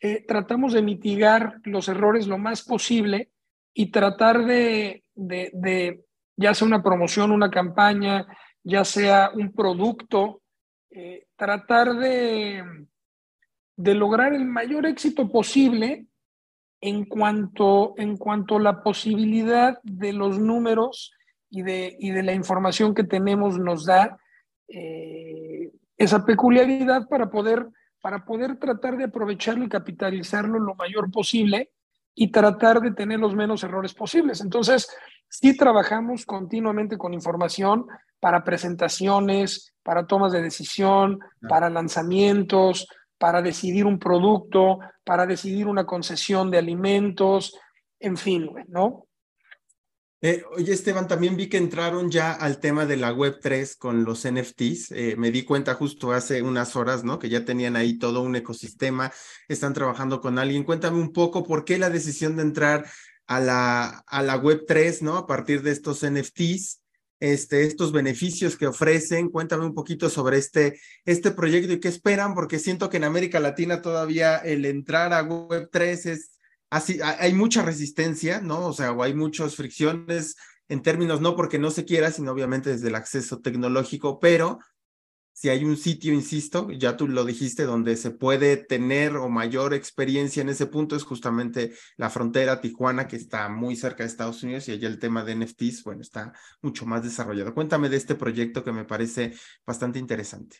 [0.00, 3.30] eh, tratamos de mitigar los errores lo más posible
[3.72, 6.04] y tratar de, de,
[6.36, 8.26] ya sea una promoción, una campaña,
[8.62, 10.42] ya sea un producto,
[10.90, 12.62] eh, tratar de
[13.76, 16.06] de lograr el mayor éxito posible
[16.80, 21.12] en cuanto, en cuanto a la posibilidad de los números
[21.50, 24.18] y de, y de la información que tenemos nos da
[24.68, 27.68] eh, esa peculiaridad para poder,
[28.00, 31.70] para poder tratar de aprovecharlo y capitalizarlo lo mayor posible
[32.14, 34.40] y tratar de tener los menos errores posibles.
[34.40, 34.88] Entonces,
[35.28, 37.86] sí trabajamos continuamente con información
[38.20, 42.86] para presentaciones, para tomas de decisión, para lanzamientos,
[43.18, 47.58] para decidir un producto, para decidir una concesión de alimentos,
[48.00, 49.06] en fin, ¿no?
[50.26, 54.04] Eh, oye, Esteban, también vi que entraron ya al tema de la Web 3 con
[54.04, 54.92] los NFTs.
[54.92, 57.18] Eh, me di cuenta justo hace unas horas, ¿no?
[57.18, 59.12] Que ya tenían ahí todo un ecosistema,
[59.48, 60.64] están trabajando con alguien.
[60.64, 62.86] Cuéntame un poco por qué la decisión de entrar
[63.26, 65.18] a la, a la Web 3, ¿no?
[65.18, 66.80] A partir de estos NFTs
[67.20, 69.28] este, estos beneficios que ofrecen.
[69.28, 73.40] Cuéntame un poquito sobre este, este proyecto y qué esperan, porque siento que en América
[73.40, 76.33] Latina todavía el entrar a Web3 es
[76.70, 78.66] así, hay mucha resistencia, ¿no?
[78.66, 80.36] O sea, o hay muchas fricciones
[80.68, 84.58] en términos, no porque no se quiera, sino obviamente desde el acceso tecnológico, pero
[85.34, 89.74] si hay un sitio, insisto, ya tú lo dijiste, donde se puede tener o mayor
[89.74, 94.44] experiencia en ese punto es justamente la frontera Tijuana, que está muy cerca de Estados
[94.44, 97.52] Unidos y allá el tema de NFTs, bueno, está mucho más desarrollado.
[97.52, 99.34] Cuéntame de este proyecto que me parece
[99.66, 100.58] bastante interesante.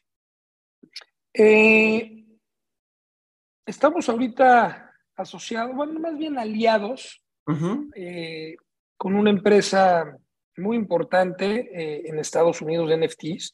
[1.33, 2.27] Eh,
[3.65, 4.84] estamos ahorita
[5.17, 7.23] asociados, bueno, más bien aliados
[7.95, 8.57] eh,
[8.97, 10.17] con una empresa
[10.57, 13.53] muy importante eh, en Estados Unidos de NFTs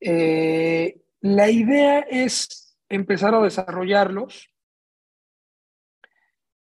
[0.00, 4.48] eh, la idea es empezar a desarrollarlos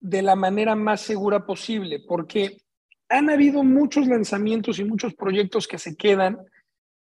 [0.01, 2.59] de la manera más segura posible, porque
[3.09, 6.39] han habido muchos lanzamientos y muchos proyectos que se quedan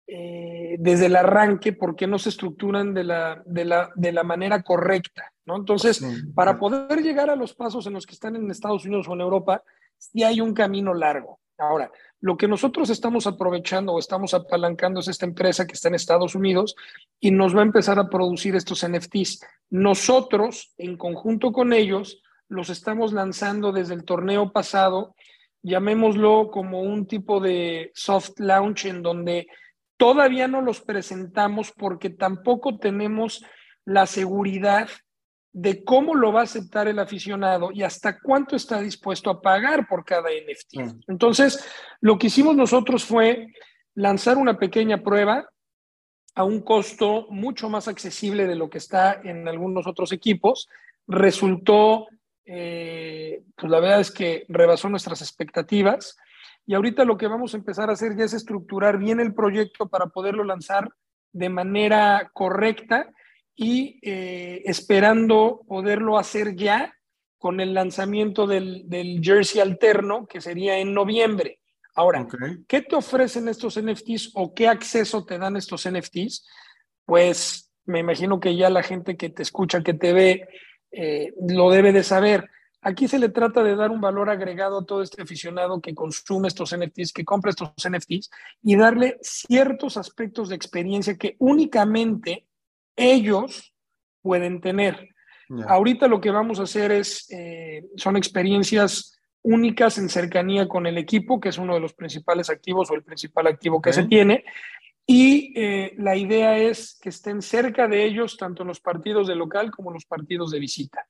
[0.09, 4.63] eh, desde el arranque porque no se estructuran de la, de la, de la manera
[4.63, 5.33] correcta.
[5.45, 5.57] ¿no?
[5.57, 6.05] Entonces,
[6.35, 9.21] para poder llegar a los pasos en los que están en Estados Unidos o en
[9.21, 9.63] Europa,
[9.99, 11.41] sí hay un camino largo.
[11.59, 11.91] Ahora,
[12.21, 16.35] lo que nosotros estamos aprovechando o estamos apalancando es esta empresa que está en Estados
[16.35, 16.77] Unidos
[17.19, 19.41] y nos va a empezar a producir estos NFTs.
[19.71, 25.15] Nosotros, en conjunto con ellos, los estamos lanzando desde el torneo pasado,
[25.63, 29.49] llamémoslo como un tipo de soft launch en donde
[29.97, 33.45] todavía no los presentamos porque tampoco tenemos
[33.85, 34.89] la seguridad
[35.53, 39.89] de cómo lo va a aceptar el aficionado y hasta cuánto está dispuesto a pagar
[39.89, 41.09] por cada NFT.
[41.09, 41.65] Entonces,
[42.01, 43.47] lo que hicimos nosotros fue
[43.95, 45.49] lanzar una pequeña prueba
[46.35, 50.69] a un costo mucho más accesible de lo que está en algunos otros equipos.
[51.07, 52.07] Resultó,
[52.45, 56.19] eh, pues la verdad es que rebasó nuestras expectativas.
[56.67, 59.89] Y ahorita lo que vamos a empezar a hacer ya es estructurar bien el proyecto
[59.89, 60.91] para poderlo lanzar
[61.33, 63.09] de manera correcta
[63.55, 66.93] y eh, esperando poderlo hacer ya
[67.39, 71.61] con el lanzamiento del, del, jersey alterno, que sería en noviembre.
[71.95, 72.27] Ahora,
[72.67, 76.47] ¿qué te ofrecen estos NFTs o qué acceso te dan estos NFTs?
[77.05, 80.49] Pues me imagino que ya la gente que te escucha, que te ve,
[80.91, 82.51] eh, lo debe de saber.
[82.89, 86.47] Aquí se le trata de dar un valor agregado a todo este aficionado que consume
[86.47, 88.31] estos NFTs, que compra estos NFTs
[88.63, 92.47] y darle ciertos aspectos de experiencia que únicamente
[92.95, 93.75] ellos
[94.23, 95.09] pueden tener.
[95.67, 100.97] Ahorita lo que vamos a hacer es, eh, son experiencias únicas en cercanía con el
[100.97, 104.45] equipo, que es uno de los principales activos o el principal activo que se tiene.
[105.05, 109.35] Y eh, la idea es que estén cerca de ellos tanto en los partidos de
[109.35, 111.05] local como en los partidos de visita.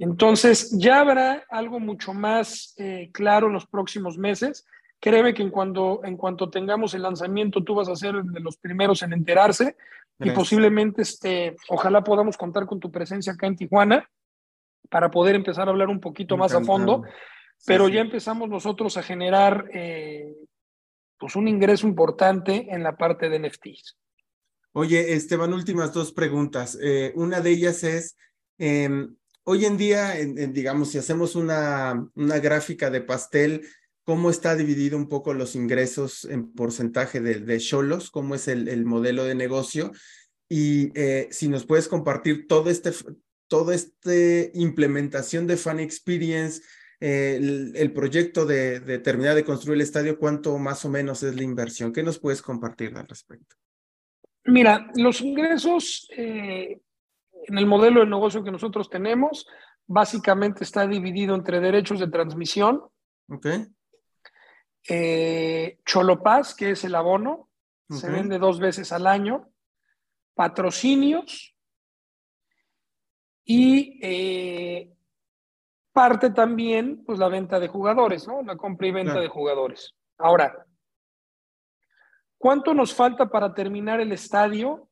[0.00, 4.66] Entonces, ya habrá algo mucho más eh, claro en los próximos meses.
[4.98, 8.56] Créeme que en cuanto, en cuanto tengamos el lanzamiento, tú vas a ser de los
[8.56, 9.76] primeros en enterarse
[10.18, 14.08] y posiblemente, este, ojalá podamos contar con tu presencia acá en Tijuana
[14.88, 17.04] para poder empezar a hablar un poquito más a fondo.
[17.66, 20.34] pero ya empezamos nosotros a generar eh,
[21.18, 23.98] pues un ingreso importante en la parte de NFTs.
[24.72, 26.78] Oye, Esteban, últimas dos preguntas.
[26.82, 28.16] Eh, una de ellas es,
[28.56, 29.14] em,
[29.50, 30.14] hoy en día,
[30.50, 33.66] digamos, si hacemos una, una gráfica de pastel,
[34.04, 38.12] ¿cómo está dividido un poco los ingresos en porcentaje de Cholos?
[38.12, 39.90] ¿Cómo es el, el, modelo de negocio?
[40.48, 42.92] Y eh, si nos puedes compartir todo este,
[43.48, 44.12] toda esta
[44.54, 46.62] implementación de Fan Experience,
[47.00, 51.92] el, proyecto de, terminar de construir el estadio, ¿cuánto más o menos es la inversión?
[51.92, 53.56] ¿Qué nos puedes compartir al respecto?
[54.44, 56.80] Mira, los ingresos eh,
[57.46, 59.46] en el modelo de negocio que nosotros tenemos,
[59.86, 62.82] básicamente está dividido entre derechos de transmisión.
[63.28, 63.46] Ok.
[64.88, 67.48] Eh, Cholopaz, que es el abono,
[67.88, 69.48] se vende dos veces al año.
[70.34, 71.56] Patrocinios
[73.44, 74.94] y eh,
[75.92, 78.42] parte también, pues la venta de jugadores, ¿no?
[78.42, 79.94] La compra y venta de jugadores.
[80.18, 80.66] Ahora,
[82.38, 84.89] ¿cuánto nos falta para terminar el estadio?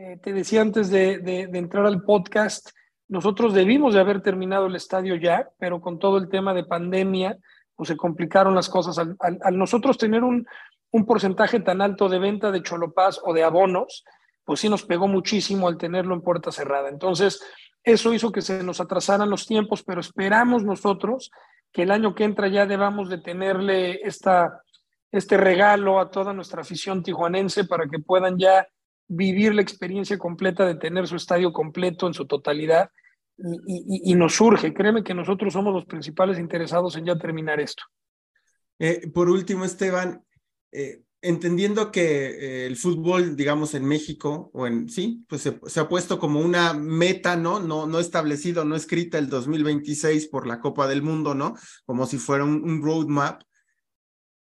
[0.00, 2.70] Eh, te decía antes de, entrar al podcast,
[3.08, 7.36] nosotros debimos de haber terminado el estadio ya, pero con todo el tema de pandemia,
[7.74, 8.96] pues se complicaron las cosas.
[8.96, 10.46] Al, nosotros tener un,
[10.92, 14.04] un, porcentaje tan alto de venta de cholopaz o de abonos,
[14.44, 16.88] pues sí nos pegó muchísimo al tenerlo en puerta cerrada.
[16.90, 17.42] Entonces,
[17.82, 21.32] eso hizo que se nos atrasaran los tiempos, pero esperamos nosotros
[21.72, 24.62] que el año que entra ya debamos de tenerle esta,
[25.10, 28.64] este regalo a toda nuestra afición tijuanense para que puedan ya
[29.08, 32.90] vivir la experiencia completa de tener su estadio completo en su totalidad.
[33.66, 37.84] Y, nos surge, créeme que nosotros somos los principales interesados en ya terminar esto.
[38.80, 40.24] Eh, por último, Esteban,
[40.72, 45.88] eh, entendiendo que eh, el fútbol, digamos, en México, o en sí, pues se, ha
[45.88, 47.60] puesto como una meta, ¿no?
[47.60, 51.54] No, no establecido, no escrita el 2026 por la Copa del Mundo, ¿no?
[51.86, 53.42] Como si fuera un, roadmap.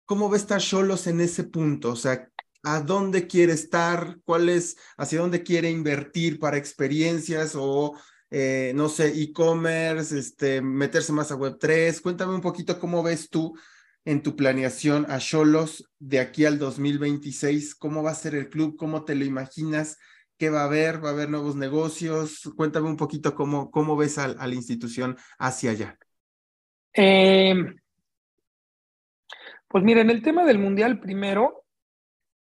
[0.05, 1.91] ¿Cómo ve estar Cholos en ese punto?
[1.91, 2.29] O sea,
[2.65, 4.17] ¿a dónde quiere estar?
[4.25, 7.97] ¿Cuál es, hacia dónde quiere invertir para experiencias o,
[8.31, 12.01] eh, no sé, e-commerce, este, meterse más a Web3?
[12.01, 13.55] Cuéntame un poquito cómo ves tú
[14.05, 17.75] en tu planeación a Cholos de aquí al 2026?
[17.75, 18.77] ¿Cómo va a ser el club?
[18.77, 19.97] ¿Cómo te lo imaginas?
[20.37, 21.03] ¿Qué va a haber?
[21.03, 22.51] ¿Va a haber nuevos negocios?
[22.55, 25.97] Cuéntame un poquito cómo, cómo ves a, la institución hacia allá.
[26.93, 27.75] Em,
[29.67, 31.64] pues mira, en el tema del Mundial primero,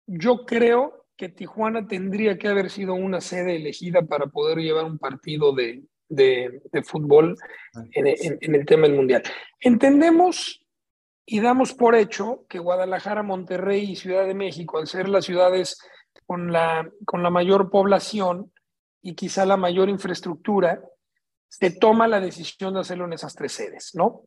[0.07, 4.97] yo creo que Tijuana tendría que haber sido una sede elegida para poder llevar un
[4.97, 7.37] partido de, de, fútbol
[7.91, 9.23] en, en, el tema del Mundial.
[9.59, 10.63] Entendemos
[11.25, 15.77] y damos por hecho que Guadalajara, Monterrey y Ciudad de México, al ser las ciudades
[16.25, 18.53] con la, con la mayor población
[19.01, 20.81] y quizá la mayor infraestructura,
[21.49, 24.23] se toma la decisión de hacerlo en esas tres sedes, ¿no?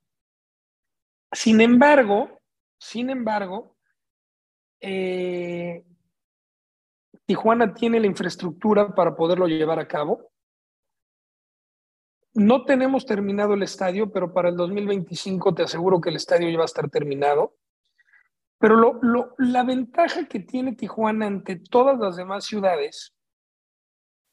[1.32, 2.40] Sin embargo,
[2.78, 3.76] sin embargo,
[4.80, 5.84] eh,
[7.26, 10.30] Tijuana tiene la infraestructura para poderlo llevar a cabo.
[12.34, 16.56] No tenemos terminado el estadio, pero para el 2025 te aseguro que el estadio ya
[16.56, 17.56] va a estar terminado.
[18.58, 23.14] Pero lo, la ventaja que tiene Tijuana ante todas las demás ciudades,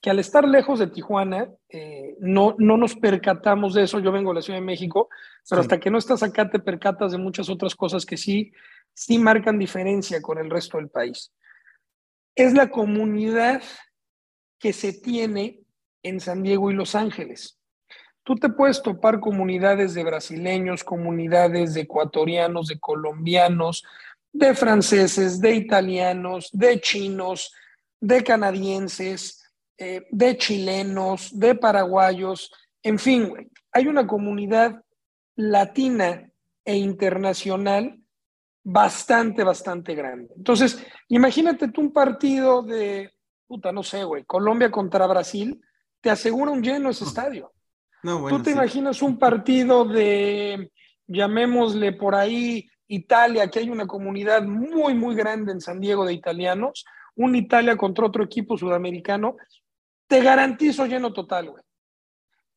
[0.01, 3.99] que al estar lejos de Tijuana, eh, no, no nos percatamos de eso.
[3.99, 5.09] Yo vengo de la Ciudad de México,
[5.49, 8.51] pero hasta que no estás acá te percatas de muchas otras cosas que sí,
[8.97, 11.31] sí marcan diferencia con el resto del país.
[12.35, 13.61] Es la comunidad
[14.59, 15.59] que se tiene
[16.03, 17.57] en San Diego y Los Ángeles
[18.27, 23.85] tú te puedes topar comunidades de brasileños, comunidades de ecuatorianos, de colombianos,
[24.33, 27.53] de franceses, de italianos, de chinos,
[28.01, 32.51] de canadienses, eh, de chilenos, de paraguayos,
[32.83, 34.83] en fin, hay una comunidad
[35.37, 36.29] latina
[36.65, 37.97] e internacional
[38.69, 40.33] bastante, bastante grande.
[40.35, 43.13] Entonces, imagínate tú un partido de,
[43.47, 45.61] puta, no sé, güey, Colombia contra Brasil,
[46.01, 47.53] te asegura un lleno ese estadio.
[48.03, 50.69] No, tú te imaginas un partido de,
[51.07, 56.11] llamémosle por ahí, Italia, que hay una comunidad muy, muy grande en San Diego de
[56.11, 56.83] italianos,
[57.15, 59.37] un Italia contra otro equipo sudamericano,
[60.07, 61.63] te garantizo lleno total, güey.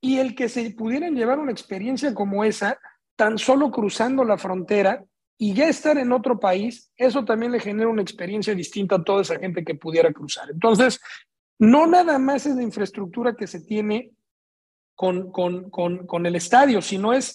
[0.00, 2.80] Y el que se pudieran llevar una experiencia como esa,
[3.14, 5.04] tan solo cruzando la frontera
[5.42, 9.22] y ya estar en otro país, eso también le genera una experiencia distinta a toda
[9.22, 10.50] esa gente que pudiera cruzar.
[10.50, 11.00] Entonces,
[11.58, 14.12] no nada más es la infraestructura que se tiene
[14.94, 17.34] con, con, con, con el estadio, sino es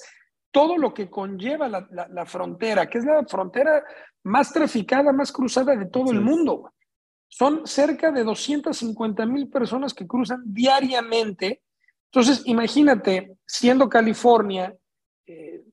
[0.51, 3.83] todo lo que conlleva la, la, frontera, que es la frontera
[4.21, 6.73] más traficada, más cruzada de todo el mundo.
[7.27, 11.63] Son cerca de 250 mil personas que cruzan diariamente.
[12.11, 14.75] Entonces, imagínate, siendo California,
[15.25, 15.63] eh,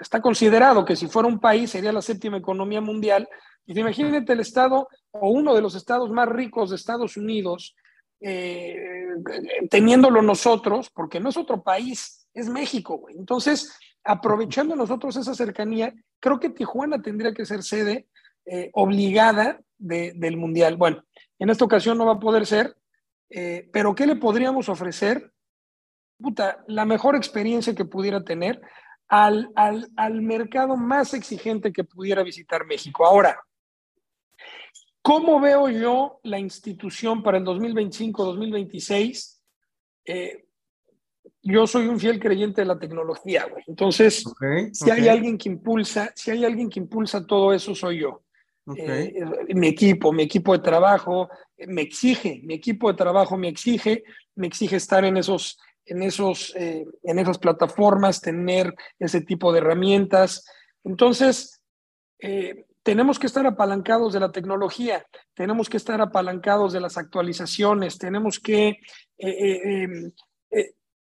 [0.00, 3.28] está considerado que si fuera un país sería la séptima economía mundial.
[3.66, 7.76] Y imagínate el estado o uno de los estados más ricos de Estados Unidos,
[8.20, 8.76] eh,
[9.70, 13.06] teniéndolo nosotros, porque no es otro país, es México.
[13.10, 18.08] Entonces, aprovechando nosotros esa cercanía, creo que Tijuana tendría que ser sede
[18.46, 20.76] eh, obligada del Mundial.
[20.76, 21.04] Bueno,
[21.38, 22.76] en esta ocasión no va a poder ser,
[23.30, 25.32] eh, pero ¿qué le podríamos ofrecer?
[26.18, 28.60] Puta, la mejor experiencia que pudiera tener
[29.10, 33.04] al, al, al mercado más exigente que pudiera visitar México.
[33.04, 33.42] Ahora,
[35.02, 39.40] ¿cómo veo yo la institución para el 2025-2026?
[40.04, 40.44] Eh,
[41.42, 43.64] yo soy un fiel creyente de la tecnología, güey.
[43.66, 44.24] Entonces,
[44.72, 48.22] si hay alguien que impulsa, si hay alguien que impulsa todo eso, soy yo.
[48.76, 51.28] Eh, mi equipo, mi equipo de trabajo
[51.66, 54.04] me exige, mi equipo de trabajo me exige,
[54.36, 55.58] me exige estar en esos,
[55.90, 60.44] en esos, eh, en esas plataformas, tener ese tipo de herramientas.
[60.84, 61.60] Entonces,
[62.20, 67.98] eh, tenemos que estar apalancados de la tecnología, tenemos que estar apalancados de las actualizaciones,
[67.98, 68.78] tenemos que
[69.18, 70.12] em,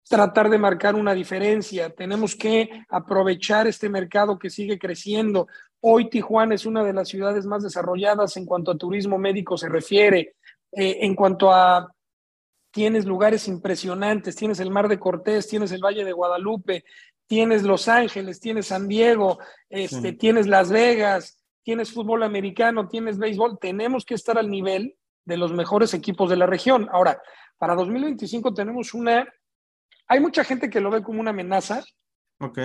[0.08, 5.48] tratar de marcar una diferencia, tenemos que aprovechar este mercado que sigue creciendo.
[5.80, 9.68] Hoy Tijuana es una de las ciudades más desarrolladas en cuanto a turismo médico se
[9.68, 10.34] refiere,
[10.72, 11.93] eh, en cuanto a
[12.74, 16.84] tienes lugares impresionantes, tienes el Mar de Cortés, tienes el Valle de Guadalupe,
[17.26, 19.38] tienes Los Ángeles, tienes San Diego,
[19.70, 25.36] este, tienes Las Vegas, tienes fútbol americano, tienes béisbol, tenemos que estar al nivel de
[25.36, 26.88] los mejores equipos de la región.
[26.92, 27.22] Ahora,
[27.56, 29.26] para 2025 tenemos una
[30.06, 31.82] hay mucha gente que lo ve como una amenaza.
[32.40, 32.58] Ok.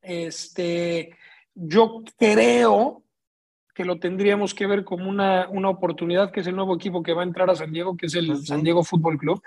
[0.00, 1.16] Este,
[1.54, 3.04] yo creo
[3.74, 7.12] que lo tendríamos que ver como una, una oportunidad, que es el nuevo equipo que
[7.12, 9.42] va a entrar a San Diego, que es el San Diego Fútbol Club.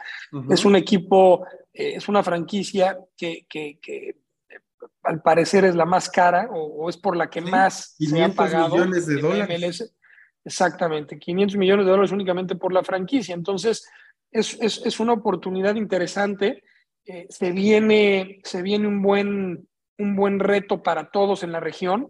[0.49, 4.17] Es un equipo, eh, es una franquicia que, que, que,
[5.03, 8.75] al parecer es la más cara o, es por la que más se ha pagado.
[8.75, 9.95] millones de dólares.
[10.45, 13.33] Exactamente, 500 millones de dólares únicamente por la franquicia.
[13.33, 13.87] Entonces,
[14.31, 16.63] es, es, es una oportunidad interesante
[17.05, 19.67] eh, se, viene, se viene un buen,
[19.97, 22.07] un buen reto para todos en la región.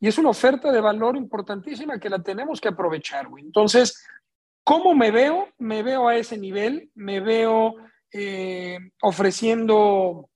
[0.00, 4.06] Y es una oferta de valor importantísima que la tenemos que aprovechar, Entonces,
[4.62, 5.48] ¿cómo me veo?
[5.58, 7.74] Me veo a ese nivel, me veo
[8.12, 10.28] eh, ofreciendo,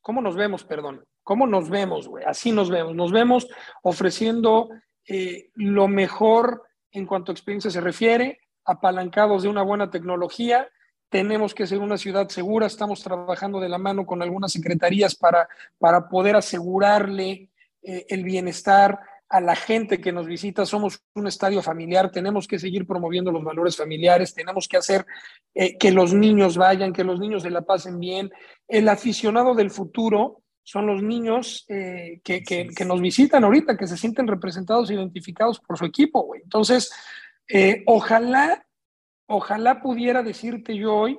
[0.00, 1.04] ¿cómo nos vemos, perdón?
[1.22, 2.24] ¿Cómo nos vemos, güey?
[2.24, 2.94] Así nos vemos.
[2.94, 3.48] Nos vemos
[3.82, 4.68] ofreciendo
[5.08, 10.68] eh, lo mejor en cuanto a experiencia se refiere, apalancados de una buena tecnología,
[11.08, 15.48] tenemos que ser una ciudad segura, estamos trabajando de la mano con algunas secretarías para,
[15.78, 17.50] para poder asegurarle
[17.86, 20.66] eh, el bienestar a la gente que nos visita.
[20.66, 25.06] Somos un estadio familiar, tenemos que seguir promoviendo los valores familiares, tenemos que hacer
[25.54, 28.30] eh, que los niños vayan, que los niños se la pasen bien.
[28.68, 33.86] El aficionado del futuro son los niños eh, que, que, que, nos visitan ahorita, que
[33.86, 36.34] se sienten representados, identificados por su equipo.
[36.34, 36.92] Entonces,
[37.86, 38.66] ojalá
[39.26, 41.18] ojalá pudiera decirte yo hoy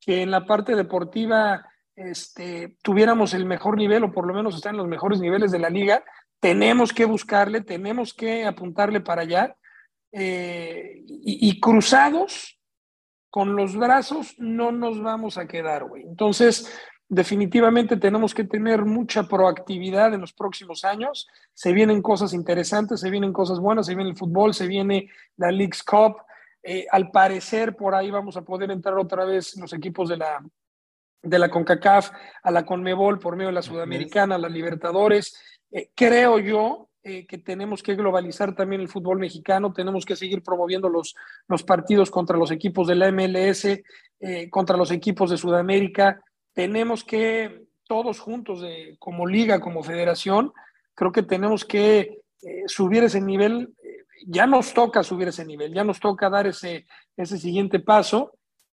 [0.00, 1.64] que en la parte deportiva
[1.96, 5.58] este, tuviéramos el mejor nivel o por lo menos estar en los mejores niveles de
[5.58, 6.04] la liga.
[6.40, 9.56] Tenemos que buscarle, tenemos que apuntarle para allá.
[10.12, 12.58] Eh, y, cruzados
[13.30, 16.02] con los brazos no nos vamos a quedar, güey.
[16.02, 16.70] Entonces,
[17.08, 21.28] definitivamente tenemos que tener mucha proactividad en los próximos años.
[21.54, 25.50] Se vienen cosas interesantes, se vienen cosas buenas, se viene el fútbol, se viene la
[25.50, 26.16] League's Cup,
[26.62, 30.44] eh, al parecer, por ahí vamos a poder entrar otra vez los equipos de la,
[31.22, 32.10] de la CONCACAF
[32.42, 35.36] a la CONMEBOL por medio de la Sudamericana, la Libertadores.
[35.70, 40.42] Eh, creo yo eh, que tenemos que globalizar también el fútbol mexicano, tenemos que seguir
[40.42, 41.14] promoviendo los,
[41.48, 43.64] los partidos contra los equipos de la MLS,
[44.20, 46.20] eh, contra los equipos de Sudamérica,
[46.52, 50.52] tenemos que todos juntos, de, como liga, como federación,
[50.94, 52.18] creo que tenemos que
[52.66, 53.72] subir ese nivel,
[54.26, 58.32] ya nos toca subir ese nivel, ya nos toca dar ese, ese siguiente paso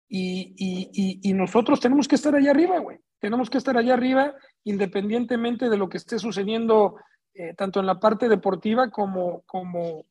[0.09, 2.99] y, nosotros tenemos que estar allá arriba, güey.
[3.19, 4.35] Tenemos que estar allá arriba
[4.65, 6.97] independientemente de lo que esté sucediendo
[7.35, 10.07] eh, tanto en la parte deportiva como, como,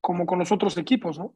[0.00, 1.34] como con los otros equipos, ¿no?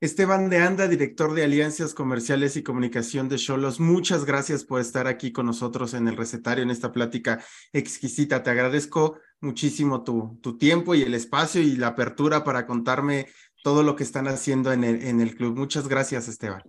[0.00, 5.06] Esteban de Anda, director de Alianzas Comerciales y Comunicación de Cholos, muchas gracias por estar
[5.06, 7.40] aquí con nosotros en el recetario, en esta plática
[7.72, 8.42] exquisita.
[8.42, 13.28] Te agradezco muchísimo tu, tu tiempo y el espacio y la apertura para contarme
[13.62, 15.56] todo lo que están haciendo en el, en el club.
[15.56, 16.62] Muchas gracias, Esteban.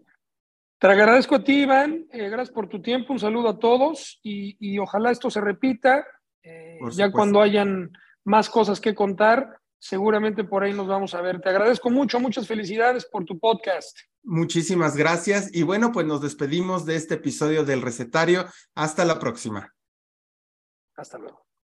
[0.83, 2.07] Te agradezco a ti, Iván.
[2.11, 3.13] Eh, gracias por tu tiempo.
[3.13, 6.05] Un saludo a todos y, y ojalá esto se repita.
[6.43, 7.89] Eh, ya cuando hayan
[8.25, 11.39] más cosas que contar, seguramente por ahí nos vamos a ver.
[11.39, 13.97] Te agradezco mucho, muchas felicidades por tu podcast.
[14.23, 15.55] Muchísimas gracias.
[15.55, 18.43] Y bueno, pues nos despedimos de este episodio del recetario.
[18.75, 19.73] Hasta la próxima.
[20.97, 21.42] Hasta luego.